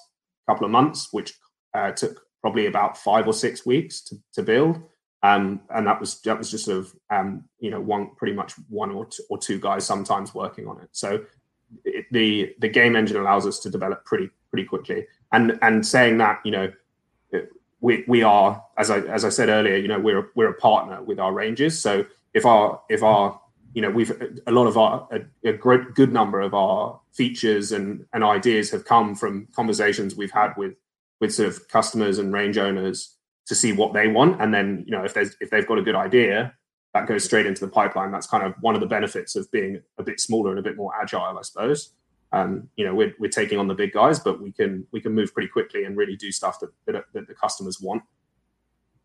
couple 0.49 0.65
of 0.65 0.71
months, 0.71 1.09
which 1.13 1.35
uh, 1.75 1.93
took 1.93 2.23
probably 2.41 2.67
about 2.67 2.97
five 2.97 3.27
or 3.27 3.33
six 3.33 3.65
weeks 3.67 4.01
to, 4.03 4.17
to 4.35 4.43
build. 4.43 4.81
Um, 5.27 5.61
and 5.71 5.85
that 5.89 5.99
was 5.99 6.21
that 6.21 6.39
was 6.39 6.51
just 6.53 6.67
sort 6.67 6.79
of 6.79 6.95
um, 7.11 7.45
you 7.59 7.71
know 7.71 7.81
one 7.81 8.11
pretty 8.17 8.33
much 8.33 8.53
one 8.69 8.93
or 8.93 9.07
two, 9.07 9.25
or 9.29 9.39
two 9.39 9.59
guys 9.59 9.85
sometimes 9.85 10.33
working 10.35 10.69
on 10.69 10.81
it. 10.81 10.89
So 10.93 11.25
it, 11.85 12.07
the 12.13 12.55
the 12.61 12.69
game 12.69 12.95
engine 12.95 13.17
allows 13.17 13.45
us 13.45 13.59
to 13.61 13.71
develop 13.71 14.05
pretty 14.05 14.31
pretty 14.51 14.69
quickly. 14.69 15.07
And 15.33 15.59
and 15.63 15.85
saying 15.85 16.19
that 16.19 16.41
you 16.45 16.53
know 16.53 16.73
we 17.81 18.05
we 18.07 18.23
are 18.23 18.63
as 18.79 18.89
I 18.91 19.01
as 19.01 19.25
I 19.25 19.31
said 19.31 19.49
earlier 19.49 19.77
you 19.77 19.89
know 19.89 19.99
we're 19.99 20.31
we're 20.37 20.51
a 20.51 20.55
partner 20.55 21.03
with 21.03 21.19
our 21.19 21.33
ranges. 21.33 21.81
So 21.81 22.07
if 22.33 22.47
our 22.47 22.81
if 22.89 23.03
our 23.03 23.41
you 23.75 23.83
know 23.83 23.91
we've 23.91 24.13
a 24.47 24.53
lot 24.53 24.69
of 24.69 24.79
our 24.79 25.09
a, 25.11 25.49
a 25.49 25.55
great 25.55 25.95
good 25.95 26.13
number 26.13 26.41
of 26.41 26.55
our 26.55 27.01
features 27.13 27.73
and 27.73 28.07
and 28.13 28.23
ideas 28.23 28.71
have 28.71 28.85
come 28.85 29.17
from 29.17 29.49
conversations 29.57 30.15
we've 30.15 30.31
had 30.31 30.53
with 30.57 30.75
with 31.19 31.35
sort 31.35 31.49
of 31.49 31.67
customers 31.69 32.19
and 32.19 32.33
range 32.33 32.59
owners 32.59 33.16
to 33.47 33.55
see 33.55 33.73
what 33.73 33.93
they 33.93 34.09
want. 34.09 34.41
And 34.41 34.53
then 34.53 34.85
you 34.87 34.93
know 34.93 35.05
if 35.05 35.15
there's 35.15 35.37
if 35.41 35.51
they've 35.51 35.67
got 35.67 35.79
a 35.79 35.83
good 35.83 35.95
idea 35.95 36.55
that 36.97 37.07
goes 37.07 37.25
straight 37.25 37.45
into 37.45 37.65
the 37.65 37.71
pipeline. 37.71 38.11
That's 38.11 38.27
kind 38.27 38.43
of 38.43 38.55
one 38.61 38.75
of 38.75 38.81
the 38.81 38.87
benefits 38.87 39.37
of 39.37 39.51
being 39.51 39.83
a 39.99 40.03
bit 40.03 40.19
smaller 40.19 40.51
and 40.51 40.59
a 40.59 40.63
bit 40.63 40.77
more 40.77 40.93
agile 41.01 41.39
i 41.39 41.43
suppose. 41.43 41.93
Um, 42.33 42.69
you 42.77 42.85
know 42.85 42.95
we're, 42.95 43.15
we're 43.21 43.31
taking 43.31 43.59
on 43.59 43.69
the 43.69 43.75
big 43.75 43.93
guys 43.93 44.19
but 44.19 44.43
we 44.43 44.51
can 44.51 44.85
we 44.93 45.01
can 45.01 45.15
move 45.15 45.33
pretty 45.33 45.49
quickly 45.49 45.85
and 45.85 45.97
really 45.97 46.17
do 46.17 46.33
stuff 46.33 46.59
that, 46.61 46.71
that, 46.87 47.05
that 47.13 47.29
the 47.29 47.35
customers 47.35 47.81
want. 47.81 48.03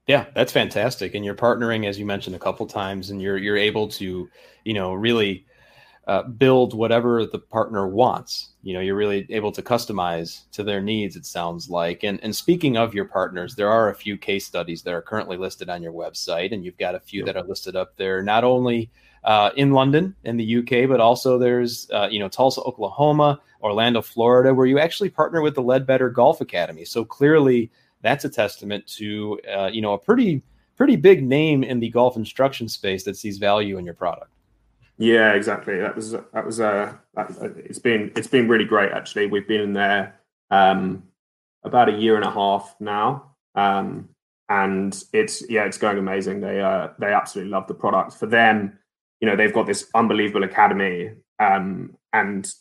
Yeah 0.07 0.25
that's 0.33 0.51
fantastic. 0.51 1.13
And 1.15 1.23
you're 1.23 1.35
partnering 1.35 1.87
as 1.87 1.99
you 1.99 2.05
mentioned 2.05 2.35
a 2.35 2.39
couple 2.39 2.65
times 2.65 3.09
and 3.09 3.21
you're 3.21 3.37
you're 3.37 3.57
able 3.57 3.87
to 3.89 4.29
you 4.63 4.73
know 4.73 4.93
really 4.93 5.45
uh, 6.07 6.23
build 6.23 6.73
whatever 6.73 7.25
the 7.25 7.39
partner 7.39 7.87
wants. 7.87 8.49
You 8.63 8.73
know, 8.73 8.79
you're 8.79 8.95
really 8.95 9.27
able 9.29 9.51
to 9.51 9.61
customize 9.61 10.49
to 10.51 10.63
their 10.63 10.81
needs. 10.81 11.15
It 11.15 11.25
sounds 11.25 11.69
like. 11.69 12.03
And 12.03 12.19
and 12.23 12.35
speaking 12.35 12.77
of 12.77 12.93
your 12.93 13.05
partners, 13.05 13.55
there 13.55 13.69
are 13.69 13.89
a 13.89 13.95
few 13.95 14.17
case 14.17 14.45
studies 14.45 14.81
that 14.83 14.93
are 14.93 15.01
currently 15.01 15.37
listed 15.37 15.69
on 15.69 15.83
your 15.83 15.93
website, 15.93 16.53
and 16.53 16.65
you've 16.65 16.77
got 16.77 16.95
a 16.95 16.99
few 16.99 17.23
that 17.25 17.37
are 17.37 17.43
listed 17.43 17.75
up 17.75 17.95
there. 17.97 18.21
Not 18.23 18.43
only 18.43 18.89
uh, 19.23 19.51
in 19.55 19.71
London 19.71 20.15
in 20.23 20.37
the 20.37 20.57
UK, 20.57 20.89
but 20.89 20.99
also 20.99 21.37
there's 21.37 21.89
uh, 21.91 22.07
you 22.09 22.19
know 22.19 22.29
Tulsa, 22.29 22.61
Oklahoma, 22.61 23.39
Orlando, 23.61 24.01
Florida, 24.01 24.53
where 24.53 24.65
you 24.65 24.79
actually 24.79 25.09
partner 25.09 25.41
with 25.41 25.55
the 25.55 25.63
Leadbetter 25.63 26.09
Golf 26.09 26.41
Academy. 26.41 26.85
So 26.85 27.05
clearly, 27.05 27.69
that's 28.01 28.25
a 28.25 28.29
testament 28.29 28.87
to 28.97 29.39
uh, 29.55 29.69
you 29.71 29.81
know 29.81 29.93
a 29.93 29.99
pretty 29.99 30.41
pretty 30.77 30.95
big 30.95 31.23
name 31.23 31.63
in 31.63 31.79
the 31.79 31.89
golf 31.89 32.17
instruction 32.17 32.67
space 32.67 33.03
that 33.03 33.15
sees 33.15 33.37
value 33.37 33.77
in 33.77 33.85
your 33.85 33.93
product. 33.93 34.30
Yeah, 35.01 35.33
exactly. 35.33 35.79
That 35.79 35.95
was 35.95 36.11
that 36.11 36.45
was 36.45 36.59
uh, 36.59 36.93
it's 37.17 37.79
been 37.79 38.11
it's 38.15 38.27
been 38.27 38.47
really 38.47 38.65
great 38.65 38.91
actually. 38.91 39.25
We've 39.25 39.47
been 39.47 39.61
in 39.61 39.73
there 39.73 40.19
um, 40.51 41.01
about 41.63 41.89
a 41.89 41.93
year 41.93 42.17
and 42.17 42.23
a 42.23 42.29
half 42.29 42.75
now, 42.79 43.31
um, 43.55 44.09
and 44.47 45.03
it's 45.11 45.49
yeah, 45.49 45.65
it's 45.65 45.79
going 45.79 45.97
amazing. 45.97 46.39
They 46.39 46.61
uh, 46.61 46.89
they 46.99 47.13
absolutely 47.13 47.51
love 47.51 47.65
the 47.65 47.73
product. 47.73 48.13
For 48.13 48.27
them, 48.27 48.77
you 49.19 49.27
know, 49.27 49.35
they've 49.35 49.51
got 49.51 49.65
this 49.65 49.89
unbelievable 49.95 50.43
academy, 50.43 51.13
um, 51.39 51.97
and 52.13 52.53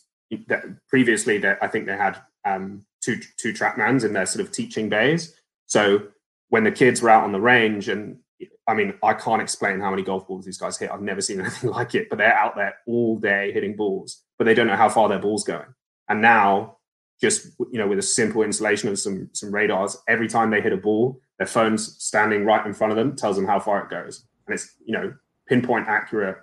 previously, 0.89 1.37
that 1.37 1.59
I 1.61 1.67
think 1.67 1.85
they 1.85 1.95
had 1.95 2.17
um, 2.43 2.87
two 3.01 3.19
two 3.37 3.53
TrackMans 3.53 4.03
in 4.03 4.13
their 4.13 4.25
sort 4.25 4.43
of 4.43 4.51
teaching 4.51 4.89
bays. 4.89 5.39
So 5.67 6.07
when 6.49 6.63
the 6.63 6.71
kids 6.71 7.03
were 7.03 7.11
out 7.11 7.23
on 7.23 7.33
the 7.33 7.39
range 7.39 7.87
and 7.87 8.17
I 8.71 8.73
mean, 8.73 8.93
I 9.03 9.13
can't 9.13 9.41
explain 9.41 9.81
how 9.81 9.89
many 9.89 10.01
golf 10.01 10.27
balls 10.27 10.45
these 10.45 10.57
guys 10.57 10.77
hit. 10.77 10.89
I've 10.89 11.01
never 11.01 11.19
seen 11.19 11.39
anything 11.41 11.69
like 11.69 11.93
it, 11.93 12.09
but 12.09 12.17
they're 12.17 12.33
out 12.33 12.55
there 12.55 12.75
all 12.87 13.17
day 13.17 13.51
hitting 13.51 13.75
balls, 13.75 14.23
but 14.37 14.45
they 14.45 14.53
don't 14.53 14.67
know 14.67 14.77
how 14.77 14.89
far 14.89 15.09
their 15.09 15.19
ball's 15.19 15.43
going. 15.43 15.67
And 16.07 16.21
now, 16.21 16.77
just 17.19 17.47
you 17.71 17.77
know, 17.77 17.87
with 17.87 17.99
a 17.99 18.03
simple 18.03 18.43
installation 18.43 18.89
of 18.89 18.97
some 18.97 19.29
some 19.33 19.53
radars, 19.53 19.97
every 20.07 20.27
time 20.27 20.49
they 20.49 20.61
hit 20.61 20.73
a 20.73 20.77
ball, 20.77 21.19
their 21.37 21.47
phone's 21.47 22.01
standing 22.01 22.45
right 22.45 22.65
in 22.65 22.73
front 22.73 22.91
of 22.91 22.97
them, 22.97 23.15
tells 23.15 23.35
them 23.35 23.45
how 23.45 23.59
far 23.59 23.83
it 23.83 23.89
goes, 23.89 24.25
and 24.47 24.53
it's 24.55 24.73
you 24.85 24.93
know 24.93 25.13
pinpoint 25.47 25.87
accurate. 25.87 26.37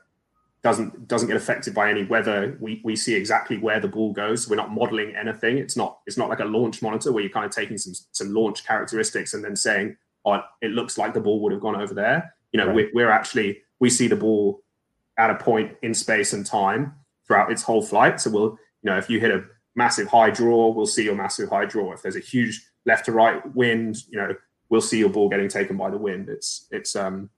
Doesn't 0.63 1.09
doesn't 1.09 1.29
get 1.29 1.37
affected 1.37 1.75
by 1.75 1.91
any 1.91 2.05
weather. 2.05 2.59
We 2.61 2.81
we 2.85 2.95
see 2.95 3.15
exactly 3.15 3.59
where 3.59 3.81
the 3.81 3.89
ball 3.89 4.13
goes. 4.13 4.49
We're 4.49 4.57
not 4.57 4.73
modeling 4.73 5.17
anything. 5.17 5.59
It's 5.59 5.77
not 5.77 5.99
it's 6.07 6.19
not 6.19 6.29
like 6.29 6.41
a 6.41 6.45
launch 6.45 6.83
monitor 6.83 7.11
where 7.13 7.23
you're 7.23 7.33
kind 7.33 7.47
of 7.47 7.53
taking 7.53 7.79
some 7.79 7.95
some 8.13 8.35
launch 8.35 8.67
characteristics 8.67 9.35
and 9.35 9.43
then 9.43 9.57
saying 9.57 9.97
oh, 10.37 10.43
it 10.61 10.71
looks 10.73 10.99
like 10.99 11.15
the 11.15 11.21
ball 11.21 11.41
would 11.41 11.53
have 11.53 11.61
gone 11.61 11.81
over 11.81 11.95
there. 11.95 12.35
You 12.53 12.59
know, 12.59 12.67
right. 12.67 12.75
we're, 12.75 12.91
we're 12.95 13.11
actually 13.11 13.63
we 13.81 13.91
see 13.91 14.09
the 14.09 14.17
ball 14.17 14.63
at 15.19 15.31
a 15.31 15.35
point 15.35 15.77
in 15.83 15.95
space 15.95 16.33
and 16.33 16.45
time 16.45 16.95
throughout 17.27 17.53
its 17.53 17.63
whole 17.63 17.83
flight. 17.83 18.21
So 18.21 18.31
we'll, 18.31 18.59
you 18.83 18.91
know, 18.91 18.97
if 18.97 19.11
you 19.11 19.21
hit 19.21 19.31
a 19.31 19.45
massive 19.75 20.09
high 20.09 20.31
draw, 20.31 20.71
we'll 20.71 20.87
see 20.87 21.05
your 21.05 21.15
massive 21.15 21.51
high 21.51 21.67
draw. 21.67 21.93
If 21.93 22.03
there's 22.03 22.17
a 22.17 22.21
huge 22.21 22.65
left 22.87 23.05
to 23.07 23.13
right 23.13 23.45
wind, 23.55 23.99
you 24.09 24.19
know, 24.19 24.35
we'll 24.69 24.81
see 24.81 24.99
your 24.99 25.11
ball 25.11 25.29
getting 25.29 25.49
taken 25.49 25.77
by 25.77 25.91
the 25.91 25.99
wind. 25.99 26.29
It's 26.29 26.67
it's 26.71 26.97
um 26.97 27.31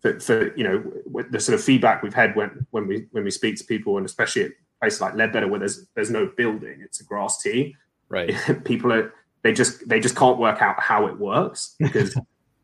for, 0.00 0.18
for 0.20 0.56
you 0.56 0.64
know 0.64 1.22
the 1.30 1.40
sort 1.40 1.58
of 1.58 1.64
feedback 1.64 2.02
we've 2.02 2.14
had 2.14 2.34
when 2.36 2.66
when 2.70 2.86
we 2.86 3.06
when 3.12 3.24
we 3.24 3.30
speak 3.30 3.56
to 3.56 3.64
people 3.64 3.96
and 3.96 4.06
especially 4.06 4.44
at 4.44 4.52
places 4.80 5.00
like 5.00 5.14
Leadbetter 5.14 5.48
where 5.48 5.58
there's 5.58 5.86
there's 5.94 6.10
no 6.10 6.30
building, 6.36 6.80
it's 6.82 7.00
a 7.00 7.04
grass 7.04 7.42
tee. 7.42 7.76
Right. 8.08 8.34
people 8.64 8.92
are 8.92 9.12
they 9.42 9.52
just 9.52 9.88
they 9.88 10.00
just 10.00 10.16
can't 10.16 10.38
work 10.38 10.60
out 10.62 10.80
how 10.80 11.06
it 11.06 11.18
works 11.18 11.74
because 11.78 12.18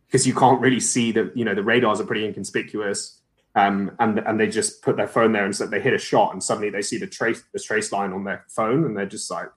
because 0.06 0.26
you 0.26 0.34
can't 0.34 0.60
really 0.60 0.80
see 0.80 1.12
the 1.12 1.30
you 1.34 1.44
know 1.44 1.54
the 1.54 1.62
radars 1.62 2.00
are 2.00 2.06
pretty 2.06 2.24
inconspicuous 2.24 3.20
um, 3.54 3.90
and 3.98 4.18
and 4.20 4.38
they 4.38 4.46
just 4.46 4.82
put 4.82 4.96
their 4.96 5.08
phone 5.08 5.32
there 5.32 5.44
and 5.44 5.56
so 5.56 5.66
they 5.66 5.80
hit 5.80 5.94
a 5.94 5.98
shot 5.98 6.32
and 6.32 6.42
suddenly 6.42 6.70
they 6.70 6.82
see 6.82 6.98
the 6.98 7.06
trace 7.06 7.42
the 7.52 7.58
trace 7.58 7.92
line 7.92 8.12
on 8.12 8.24
their 8.24 8.44
phone 8.48 8.84
and 8.84 8.96
they're 8.96 9.06
just 9.06 9.30
like 9.30 9.48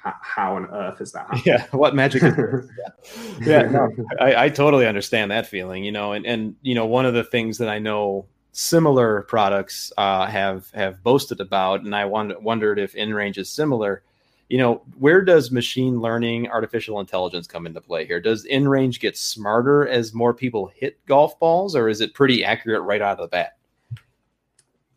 how 0.00 0.54
on 0.56 0.66
earth 0.66 1.00
is 1.00 1.12
that 1.12 1.26
happening? 1.26 1.42
yeah 1.44 1.66
what 1.72 1.94
magic 1.94 2.22
is 2.22 2.34
yeah, 3.40 3.62
yeah 3.62 3.62
no, 3.62 3.90
I, 4.20 4.44
I 4.44 4.48
totally 4.48 4.86
understand 4.86 5.30
that 5.30 5.46
feeling 5.46 5.84
you 5.84 5.92
know 5.92 6.12
and 6.12 6.24
and 6.24 6.54
you 6.62 6.74
know 6.74 6.86
one 6.86 7.04
of 7.04 7.14
the 7.14 7.24
things 7.24 7.58
that 7.58 7.68
i 7.68 7.78
know 7.78 8.26
similar 8.52 9.22
products 9.22 9.92
uh, 9.98 10.26
have 10.26 10.70
have 10.72 11.02
boasted 11.02 11.40
about 11.40 11.82
and 11.82 11.94
i 11.94 12.04
wonder, 12.04 12.38
wondered 12.38 12.78
if 12.78 12.94
in 12.94 13.12
range 13.12 13.38
is 13.38 13.50
similar 13.50 14.02
you 14.48 14.56
know, 14.56 14.82
where 14.98 15.22
does 15.22 15.50
machine 15.50 16.00
learning, 16.00 16.48
artificial 16.48 17.00
intelligence 17.00 17.46
come 17.46 17.66
into 17.66 17.80
play 17.80 18.06
here? 18.06 18.20
Does 18.20 18.46
in 18.46 18.66
range 18.66 18.98
get 18.98 19.16
smarter 19.16 19.86
as 19.86 20.14
more 20.14 20.32
people 20.32 20.70
hit 20.74 21.04
golf 21.06 21.38
balls, 21.38 21.76
or 21.76 21.88
is 21.88 22.00
it 22.00 22.14
pretty 22.14 22.44
accurate 22.44 22.82
right 22.82 23.02
out 23.02 23.18
of 23.20 23.24
the 23.24 23.28
bat? 23.28 23.58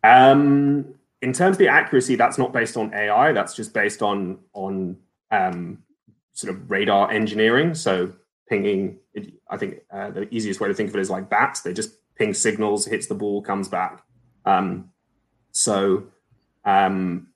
Um, 0.04 0.94
in 1.20 1.32
terms 1.32 1.54
of 1.54 1.58
the 1.58 1.68
accuracy, 1.68 2.16
that's 2.16 2.38
not 2.38 2.52
based 2.52 2.76
on 2.76 2.92
AI. 2.94 3.32
That's 3.32 3.54
just 3.54 3.74
based 3.74 4.02
on 4.02 4.38
on 4.54 4.96
um, 5.30 5.82
sort 6.32 6.54
of 6.54 6.70
radar 6.70 7.10
engineering. 7.10 7.74
So 7.74 8.12
pinging. 8.48 8.98
I 9.50 9.58
think 9.58 9.82
uh, 9.92 10.10
the 10.10 10.34
easiest 10.34 10.60
way 10.60 10.68
to 10.68 10.74
think 10.74 10.88
of 10.88 10.96
it 10.96 11.00
is 11.00 11.10
like 11.10 11.28
bats. 11.28 11.60
They 11.60 11.74
just 11.74 11.96
ping 12.16 12.32
signals, 12.32 12.86
hits 12.86 13.06
the 13.06 13.14
ball, 13.14 13.42
comes 13.42 13.68
back. 13.68 14.02
Um, 14.46 14.90
so 15.52 16.04
um, 16.64 17.28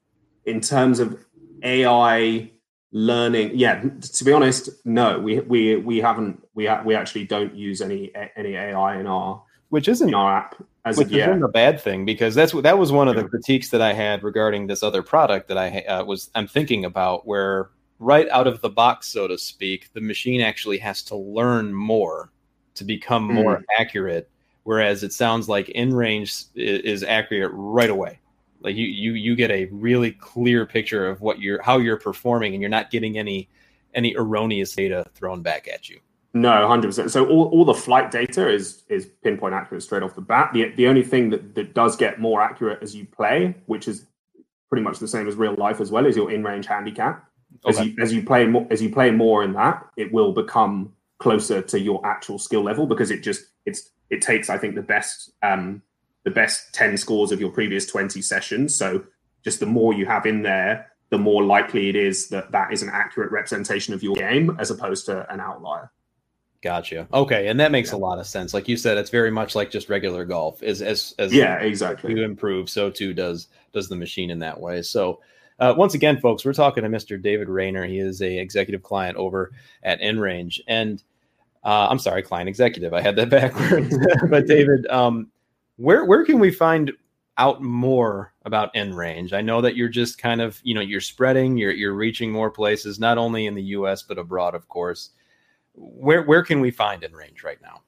in 0.47 0.61
terms 0.61 0.99
of 0.99 1.26
AI 1.63 2.51
learning 2.93 3.51
yeah 3.53 3.83
to 4.01 4.25
be 4.25 4.33
honest 4.33 4.71
no 4.87 5.19
we 5.19 5.41
we 5.41 5.77
we 5.77 5.99
haven't 5.99 6.43
we 6.55 6.65
ha- 6.65 6.83
we 6.83 6.95
actually 6.95 7.27
don't 7.27 7.55
use 7.55 7.83
any 7.83 8.11
any 8.37 8.55
ai 8.55 8.99
in 8.99 9.07
our 9.07 9.43
which 9.69 9.87
isn't 9.87 10.09
in 10.09 10.15
our 10.15 10.35
app 10.35 10.55
as 10.87 10.97
which 10.97 11.13
isn't 11.13 11.43
a 11.43 11.49
bad 11.49 11.79
thing 11.79 12.07
because 12.07 12.35
that's 12.35 12.55
what 12.55 12.63
that 12.63 12.79
was 12.79 12.93
one 12.93 13.07
of 13.07 13.15
the 13.15 13.25
critiques 13.25 13.71
that 13.71 13.83
i 13.83 13.93
had 13.93 14.23
regarding 14.23 14.67
this 14.67 14.83
other 14.83 15.03
product 15.03 15.47
that 15.49 15.59
i 15.59 15.81
uh, 15.81 16.03
was 16.05 16.31
i'm 16.37 16.47
thinking 16.47 16.87
about 16.87 17.27
where 17.27 17.69
right 17.99 18.31
out 18.31 18.47
of 18.47 18.63
the 18.63 18.71
box 18.71 19.09
so 19.09 19.27
to 19.27 19.37
speak 19.37 19.93
the 19.93 20.01
machine 20.01 20.41
actually 20.41 20.79
has 20.79 21.03
to 21.03 21.17
learn 21.17 21.75
more 21.75 22.31
to 22.75 22.83
become 22.83 23.25
more 23.25 23.59
mm. 23.59 23.63
accurate 23.79 24.31
whereas 24.63 25.03
it 25.03 25.13
sounds 25.13 25.51
like 25.51 25.69
in 25.69 25.93
range 25.93 26.45
is 26.55 27.03
accurate 27.03 27.51
right 27.53 27.91
away 27.91 28.19
like 28.61 28.77
you 28.77 28.87
you 28.87 29.13
you 29.13 29.37
get 29.37 29.51
a 29.51 29.67
really 29.67 30.13
clear 30.13 30.67
picture 30.67 31.09
of 31.09 31.21
what 31.21 31.41
you're 31.41 31.63
how 31.63 31.79
you're 31.79 31.99
performing, 31.99 32.55
and 32.55 32.61
you're 32.61 32.71
not 32.71 32.91
getting 32.91 33.19
any 33.19 33.49
any 33.95 34.15
erroneous 34.17 34.75
data 34.75 35.07
thrown 35.15 35.43
back 35.43 35.69
at 35.69 35.89
you. 35.89 36.01
No, 36.35 36.69
hundred 36.69 36.89
percent. 36.89 37.11
So 37.11 37.27
all, 37.27 37.47
all 37.47 37.65
the 37.65 37.75
flight 37.75 38.11
data 38.11 38.49
is 38.49 38.83
is 38.89 39.07
pinpoint 39.25 39.55
accurate 39.55 39.83
straight 39.83 40.03
off 40.03 40.15
the 40.15 40.21
bat. 40.21 40.51
The 40.53 40.71
the 40.77 40.87
only 40.87 41.03
thing 41.03 41.31
that, 41.31 41.55
that 41.55 41.75
does 41.75 41.97
get 41.97 42.21
more 42.21 42.43
accurate 42.43 42.83
as 42.83 42.95
you 42.95 43.07
play, 43.07 43.55
which 43.67 43.89
is 43.89 44.07
pretty 44.69 44.83
much 44.83 44.99
the 44.99 45.09
same 45.09 45.29
as 45.29 45.35
real 45.37 45.55
life 45.55 45.81
as 45.81 45.91
well, 45.91 46.05
is 46.05 46.17
your 46.17 46.31
in 46.31 46.45
range 46.45 46.67
handicap. 46.67 47.25
as 47.67 47.81
you 47.81 47.95
as 48.01 48.13
you 48.13 48.23
play 48.23 48.47
more 48.47 48.67
as 48.71 48.83
you 48.83 48.91
play 48.91 49.11
more 49.11 49.45
in 49.45 49.55
that, 49.55 49.87
it 49.97 50.13
will 50.13 50.33
become 50.33 50.93
closer 51.19 51.63
to 51.63 51.81
your 51.81 52.05
actual 52.05 52.39
skill 52.39 52.63
level 52.63 52.87
because 52.87 53.11
it 53.11 53.23
just 53.23 53.47
it's 53.65 53.91
it 54.11 54.21
takes 54.21 54.51
I 54.51 54.59
think 54.59 54.75
the 54.75 54.83
best 54.83 55.33
um 55.43 55.81
the 56.27 56.31
best 56.33 56.75
10 56.75 56.97
scores 56.97 57.31
of 57.31 57.41
your 57.41 57.51
previous 57.51 57.87
20 57.87 58.21
sessions. 58.21 58.77
So 58.77 59.05
just 59.45 59.61
the 59.61 59.67
more 59.67 59.95
you 59.95 60.07
have 60.07 60.27
in 60.27 60.43
there, 60.43 60.91
the 61.11 61.19
more 61.19 61.45
likely 61.45 61.89
it 61.89 61.95
is 61.95 62.29
that 62.31 62.51
that 62.51 62.73
is 62.73 62.83
an 62.83 62.91
accurate 62.93 63.31
representation 63.31 63.95
of 63.95 64.03
your 64.03 64.17
game 64.17 64.57
as 64.59 64.73
opposed 64.73 65.07
to 65.07 65.33
an 65.33 65.39
outlier. 65.39 65.93
Gotcha. 66.63 67.07
Okay, 67.15 67.47
and 67.47 67.61
that 67.61 67.71
makes 67.71 67.93
yeah. 67.93 67.99
a 67.99 68.01
lot 68.01 68.19
of 68.19 68.27
sense. 68.27 68.53
Like 68.53 68.67
you 68.67 68.77
said, 68.77 68.99
it's 68.99 69.11
very 69.11 69.31
much 69.31 69.55
like 69.55 69.71
just 69.71 69.89
regular 69.89 70.25
golf. 70.25 70.65
As 70.65 70.83
as 70.83 71.15
as 71.21 71.33
yeah, 71.33 71.59
exactly. 71.59 72.13
You 72.13 72.25
improve, 72.25 72.69
so 72.69 72.91
too 72.91 73.15
does 73.15 73.47
does 73.73 73.89
the 73.89 73.97
machine 73.97 74.31
in 74.31 74.41
that 74.41 74.61
way. 74.61 74.83
So. 74.83 75.21
Uh, 75.59 75.73
once 75.75 75.95
again, 75.95 76.21
folks, 76.21 76.45
we're 76.45 76.53
talking 76.53 76.83
to 76.83 76.91
Mr. 76.91 77.19
David 77.23 77.49
Rayner. 77.49 77.87
He 77.87 77.99
is 77.99 78.21
a 78.21 78.37
executive 78.41 78.83
client 78.83 79.17
over 79.17 79.53
at 79.83 79.99
InRange, 80.03 80.61
and 80.69 81.03
uh, 81.65 81.89
I'm 81.89 81.99
sorry, 81.99 82.23
client 82.23 82.47
executive. 82.47 82.93
I 82.93 83.01
had 83.01 83.17
that 83.17 83.31
backwards. 83.31 83.97
but 84.29 84.47
David, 84.47 84.87
um, 84.89 85.31
where 85.77 86.05
where 86.05 86.25
can 86.25 86.39
we 86.39 86.51
find 86.51 86.93
out 87.39 87.63
more 87.63 88.33
about 88.45 88.73
InRange? 88.75 89.33
I 89.33 89.43
know 89.43 89.61
that 89.61 89.77
you're 89.77 89.89
just 89.89 90.19
kind 90.19 90.41
of 90.41 90.61
you 90.63 90.75
know 90.75 90.81
you're 90.81 91.01
spreading, 91.01 91.57
you're 91.57 91.73
you're 91.73 91.95
reaching 91.95 92.31
more 92.31 92.51
places, 92.51 92.99
not 92.99 93.19
only 93.19 93.47
in 93.47 93.55
the 93.55 93.63
U.S. 93.63 94.03
but 94.03 94.19
abroad, 94.19 94.55
of 94.55 94.69
course 94.69 95.11
where 95.77 96.23
where 96.23 96.43
can 96.43 96.61
we 96.61 96.71
find 96.71 97.03
InRange 97.03 97.45
right 97.45 97.61
now? 97.63 97.83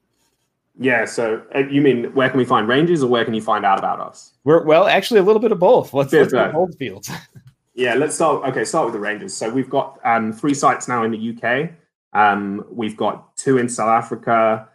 Yeah, 0.81 1.05
so 1.05 1.43
uh, 1.53 1.59
you 1.59 1.81
mean 1.81 2.13
where 2.13 2.29
can 2.29 2.37
we 2.37 2.45
find 2.45 2.67
ranges, 2.67 3.03
or 3.03 3.07
where 3.07 3.25
can 3.25 3.33
you 3.33 3.41
find 3.41 3.65
out 3.65 3.79
about 3.79 3.99
us? 3.99 4.33
We're 4.43 4.63
well, 4.63 4.87
actually, 4.87 5.19
a 5.19 5.23
little 5.23 5.41
bit 5.41 5.51
of 5.51 5.59
both. 5.59 5.93
Let's 5.93 6.11
both 6.53 6.77
fields. 6.77 7.11
yeah, 7.73 7.95
let's 7.95 8.15
start. 8.15 8.47
Okay, 8.49 8.63
start 8.63 8.85
with 8.85 8.93
the 8.93 8.99
ranges. 8.99 9.35
So 9.35 9.49
we've 9.49 9.69
got 9.69 9.99
um, 10.05 10.31
three 10.31 10.53
sites 10.53 10.87
now 10.87 11.03
in 11.03 11.11
the 11.11 11.35
UK. 11.35 11.71
Um, 12.13 12.65
we've 12.71 12.95
got 12.95 13.35
two 13.35 13.57
in 13.57 13.67
South 13.67 13.89
Africa. 13.89 14.69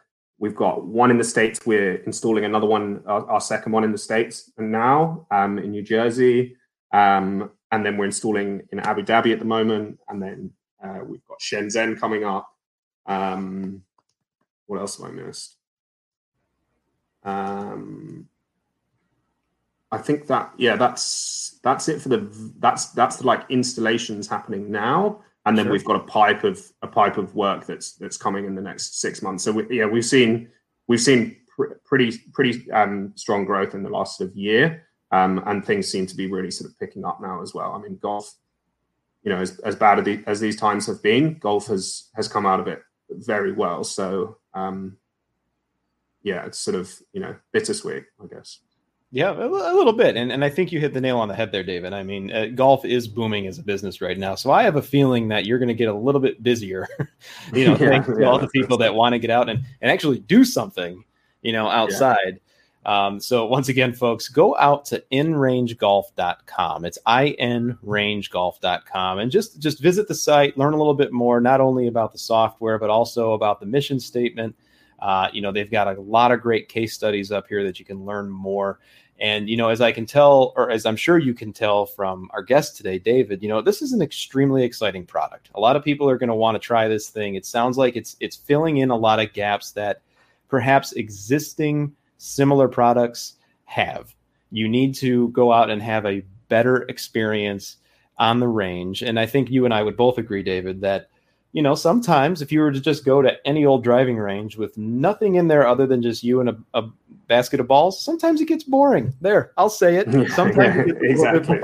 We've 0.45 0.55
got 0.55 0.85
one 0.85 1.11
in 1.11 1.17
the 1.17 1.25
states. 1.25 1.65
We're 1.65 1.95
installing 2.05 2.45
another 2.45 2.67
one, 2.67 3.03
our, 3.07 3.27
our 3.31 3.41
second 3.41 3.73
one 3.73 3.83
in 3.83 3.93
the 3.93 3.97
states, 3.97 4.53
and 4.59 4.71
now 4.71 5.27
um, 5.31 5.59
in 5.59 5.71
New 5.71 5.81
Jersey. 5.81 6.55
Um, 6.93 7.51
and 7.73 7.87
then 7.87 7.97
we're 7.97 8.05
installing 8.05 8.61
in 8.71 8.79
Abu 8.79 9.01
Dhabi 9.05 9.33
at 9.33 9.39
the 9.39 9.47
moment, 9.47 10.01
and 10.07 10.23
then 10.23 10.51
uh, 10.85 10.99
we've 11.03 11.25
got 11.25 11.39
Shenzhen 11.41 11.99
coming 11.99 12.25
up. 12.25 12.47
Um, 13.07 13.85
what 14.67 14.81
else 14.81 14.99
have 14.99 15.09
I 15.09 15.13
missed? 15.13 15.57
Um, 17.23 18.29
I 19.91 19.97
think 19.97 20.27
that 20.27 20.53
yeah, 20.59 20.77
that's 20.77 21.59
that's 21.63 21.89
it 21.89 22.03
for 22.03 22.11
the 22.11 22.53
that's 22.59 22.91
that's 22.91 23.17
the 23.17 23.27
like 23.27 23.47
installations 23.49 24.29
happening 24.29 24.71
now, 24.71 25.23
and 25.47 25.59
then 25.59 25.67
sure. 25.67 25.73
we've 25.73 25.85
got 25.85 25.97
a 25.97 26.05
pipe 26.05 26.45
of 26.45 26.61
a 26.83 26.87
pipe 26.87 27.19
of 27.19 27.35
work 27.35 27.67
that's 27.67 27.93
that's 27.93 28.17
coming 28.17 28.47
in 28.47 28.55
the 28.55 28.63
next 28.63 29.01
six 29.01 29.23
months. 29.23 29.45
So 29.45 29.53
we, 29.53 29.79
yeah, 29.79 29.87
we've 29.87 30.05
seen 30.05 30.49
we've 30.87 31.01
seen 31.01 31.37
pr- 31.55 31.75
pretty 31.85 32.19
pretty 32.33 32.71
um, 32.73 33.13
strong 33.15 33.45
growth 33.45 33.75
in 33.75 33.83
the 33.83 33.91
last 33.91 34.19
sort 34.19 34.31
of 34.31 34.37
year, 34.37 34.87
um, 35.11 35.43
and 35.47 35.65
things 35.65 35.89
seem 35.89 36.07
to 36.07 36.17
be 36.17 36.31
really 36.31 36.51
sort 36.51 36.71
of 36.71 36.79
picking 36.79 37.05
up 37.05 37.21
now 37.21 37.43
as 37.43 37.53
well. 37.53 37.73
I 37.73 37.79
mean, 37.79 37.99
golf, 37.99 38.33
you 39.23 39.31
know, 39.31 39.41
as, 39.41 39.59
as 39.61 39.77
bad 39.77 39.99
as, 39.99 40.05
the, 40.05 40.23
as 40.27 40.41
these 40.41 40.57
times 40.57 40.87
have 40.87 41.03
been, 41.03 41.39
golf 41.39 41.67
has 41.67 42.09
has 42.15 42.29
come 42.29 42.47
out 42.47 42.61
of 42.61 42.69
it 42.69 42.83
very 43.11 43.53
well. 43.53 43.85
So 43.85 44.39
um, 44.55 44.97
yeah, 46.23 46.47
it's 46.47 46.59
sort 46.59 46.75
of 46.75 46.91
you 47.13 47.21
know 47.21 47.37
bittersweet, 47.53 48.05
I 48.23 48.35
guess. 48.35 48.61
Yeah, 49.15 49.31
a, 49.31 49.47
little 49.47 49.93
bit, 49.93 50.17
and 50.17 50.33
and 50.33 50.45
I 50.45 50.51
think 50.51 50.73
you 50.73 50.81
hit 50.81 50.93
the 50.93 51.01
nail 51.01 51.19
on 51.19 51.29
the 51.29 51.37
head 51.37 51.53
there, 51.53 51.63
David. 51.63 51.93
I 51.93 52.03
mean, 52.03 52.33
uh, 52.33 52.47
golf 52.47 52.85
is 52.85 53.07
booming 53.07 53.47
as 53.47 53.61
a 53.61 53.63
business 53.63 54.01
right 54.01 54.19
now, 54.19 54.35
so 54.35 54.51
I 54.51 54.65
have 54.65 54.75
a 54.75 54.83
feeling 54.83 55.29
that 55.29 55.47
you're 55.47 55.61
going 55.61 55.69
to 55.69 55.75
get 55.75 55.87
a 55.87 55.95
little 55.95 56.21
bit 56.21 56.43
busier. 56.43 56.89
you 57.53 57.65
know, 57.65 57.77
yeah, 57.81 57.91
thanks 57.91 58.09
to 58.09 58.25
all 58.25 58.41
the 58.41 58.49
people 58.49 58.77
that 58.79 58.93
want 58.93 59.13
to 59.13 59.21
get 59.21 59.31
out 59.31 59.49
and 59.49 59.65
and 59.81 59.93
actually 59.93 60.19
do 60.19 60.45
something, 60.45 61.05
you 61.43 61.53
know, 61.53 61.69
outside. 61.69 62.41
Um, 62.87 63.21
so 63.21 63.47
once 63.47 63.69
again, 63.69 63.93
folks, 63.93 64.29
go 64.29 64.57
out 64.57 64.85
to 64.87 65.05
inrangegolf.com. 65.13 66.85
It's 66.85 66.99
inrangegolf.com 67.07 69.19
and 69.21 69.31
just 69.31 69.61
just 69.61 69.81
visit 69.81 70.09
the 70.09 70.15
site, 70.17 70.59
learn 70.59 70.75
a 70.75 70.77
little 70.77 70.93
bit 70.93 71.13
more, 71.13 71.41
not 71.41 71.61
only 71.61 71.87
about 71.87 72.11
the 72.11 72.19
software 72.19 72.81
but 72.81 72.91
also 72.91 73.35
about 73.35 73.61
the 73.61 73.67
mission 73.67 74.01
statement. 74.01 74.57
Uh, 74.99 75.29
you 75.33 75.41
know, 75.43 75.53
they've 75.53 75.71
got 75.71 75.87
a 75.87 76.01
lot 76.01 76.33
of 76.33 76.41
great 76.41 76.69
case 76.69 76.95
studies 76.95 77.31
up 77.31 77.47
here 77.47 77.63
that 77.63 77.79
you 77.79 77.85
can 77.85 78.05
learn 78.05 78.29
more. 78.31 78.81
And 79.21 79.49
you 79.49 79.57
know, 79.57 79.69
as 79.69 79.81
I 79.81 79.93
can 79.93 80.07
tell, 80.07 80.53
or 80.57 80.71
as 80.71 80.85
I'm 80.85 80.97
sure 80.97 81.19
you 81.19 81.35
can 81.35 81.53
tell 81.53 81.87
from 81.87 82.29
our 82.33 82.43
guest 82.43 82.77
today, 82.77 82.99
David, 82.99 83.43
you 83.43 83.49
know, 83.49 83.63
this 83.63 83.81
is 83.81 83.93
an 83.93 84.03
extremely 84.03 84.65
exciting 84.65 85.07
product. 85.07 85.51
A 85.55 85.61
lot 85.61 85.77
of 85.77 85.85
people 85.85 86.09
are 86.09 86.19
going 86.19 86.29
to 86.29 86.35
want 86.35 86.57
to 86.57 86.59
try 86.59 86.89
this 86.89 87.09
thing. 87.11 87.35
It 87.35 87.47
sounds 87.47 87.79
like 87.79 87.97
it's 87.97 88.17
it's 88.21 88.37
filling 88.37 88.79
in 88.79 88.91
a 88.91 88.97
lot 88.97 89.21
of 89.21 89.33
gaps 89.33 89.73
that 89.73 90.03
perhaps 90.49 90.93
existing 90.93 91.95
similar 92.19 92.69
products 92.69 93.35
have. 93.67 94.15
You 94.51 94.69
need 94.69 94.95
to 94.97 95.29
go 95.29 95.53
out 95.53 95.71
and 95.71 95.83
have 95.83 96.07
a 96.07 96.25
better 96.49 96.83
experience 96.85 97.77
on 98.19 98.41
the 98.41 98.49
range. 98.49 99.03
And 99.03 99.19
I 99.19 99.27
think 99.27 99.51
you 99.51 99.65
and 99.65 99.75
I 99.75 99.83
would 99.83 99.97
both 99.97 100.19
agree, 100.19 100.43
David, 100.43 100.81
that 100.83 101.09
you 101.55 101.63
know 101.63 101.77
sometimes 101.77 102.43
if 102.43 102.51
you 102.51 102.61
were 102.61 102.73
to 102.73 102.81
just 102.81 103.05
go 103.05 103.23
to 103.23 103.35
any 103.47 103.65
old 103.65 103.85
driving 103.85 104.19
range 104.19 104.59
with 104.59 104.77
nothing 104.77 105.37
in 105.37 105.47
there 105.49 105.67
other 105.67 105.87
than 105.87 106.03
just 106.03 106.25
you 106.25 106.41
and 106.41 106.51
a, 106.51 106.57
a 106.75 106.83
basket 107.29 107.61
of 107.61 107.69
balls, 107.69 108.05
sometimes 108.05 108.41
it 108.41 108.49
gets 108.49 108.65
boring. 108.65 109.15
There, 109.21 109.53
I'll 109.57 109.71
say 109.71 109.97
it. 109.97 110.11
Sometimes 110.33 110.91
it 110.91 110.97
exactly. 111.01 111.59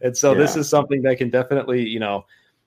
and 0.02 0.16
so 0.16 0.32
yeah. 0.32 0.38
this 0.38 0.54
is 0.54 0.68
something 0.68 1.02
that 1.02 1.16
can 1.16 1.30
definitely, 1.30 1.82
you 1.82 1.98
know, 1.98 2.24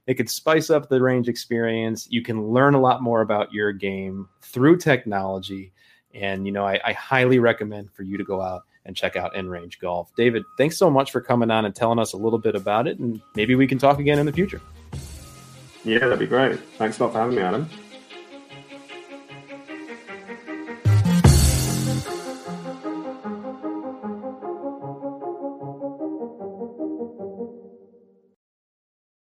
it 0.07 0.15
could 0.15 0.29
spice 0.29 0.69
up 0.69 0.89
the 0.89 1.01
range 1.01 1.29
experience. 1.29 2.07
You 2.09 2.23
can 2.23 2.47
learn 2.47 2.73
a 2.73 2.81
lot 2.81 3.01
more 3.01 3.21
about 3.21 3.53
your 3.53 3.71
game 3.71 4.27
through 4.41 4.77
technology 4.79 5.71
and, 6.13 6.45
you 6.45 6.51
know, 6.51 6.65
I, 6.65 6.79
I 6.83 6.93
highly 6.93 7.39
recommend 7.39 7.91
for 7.91 8.03
you 8.03 8.17
to 8.17 8.23
go 8.23 8.41
out 8.41 8.63
and 8.85 8.95
check 8.95 9.15
out 9.15 9.35
in 9.35 9.49
range 9.49 9.79
Golf. 9.79 10.11
David, 10.15 10.43
thanks 10.57 10.77
so 10.77 10.89
much 10.89 11.11
for 11.11 11.21
coming 11.21 11.51
on 11.51 11.65
and 11.65 11.75
telling 11.75 11.99
us 11.99 12.13
a 12.13 12.17
little 12.17 12.39
bit 12.39 12.55
about 12.55 12.87
it. 12.87 12.99
And 12.99 13.21
maybe 13.35 13.55
we 13.55 13.67
can 13.67 13.77
talk 13.77 13.99
again 13.99 14.19
in 14.19 14.25
the 14.25 14.33
future. 14.33 14.61
Yeah, 15.83 15.99
that'd 15.99 16.19
be 16.19 16.27
great. 16.27 16.59
Thanks 16.77 16.99
a 16.99 17.03
lot 17.03 17.13
for 17.13 17.19
having 17.19 17.35
me, 17.35 17.41
Adam. 17.41 17.67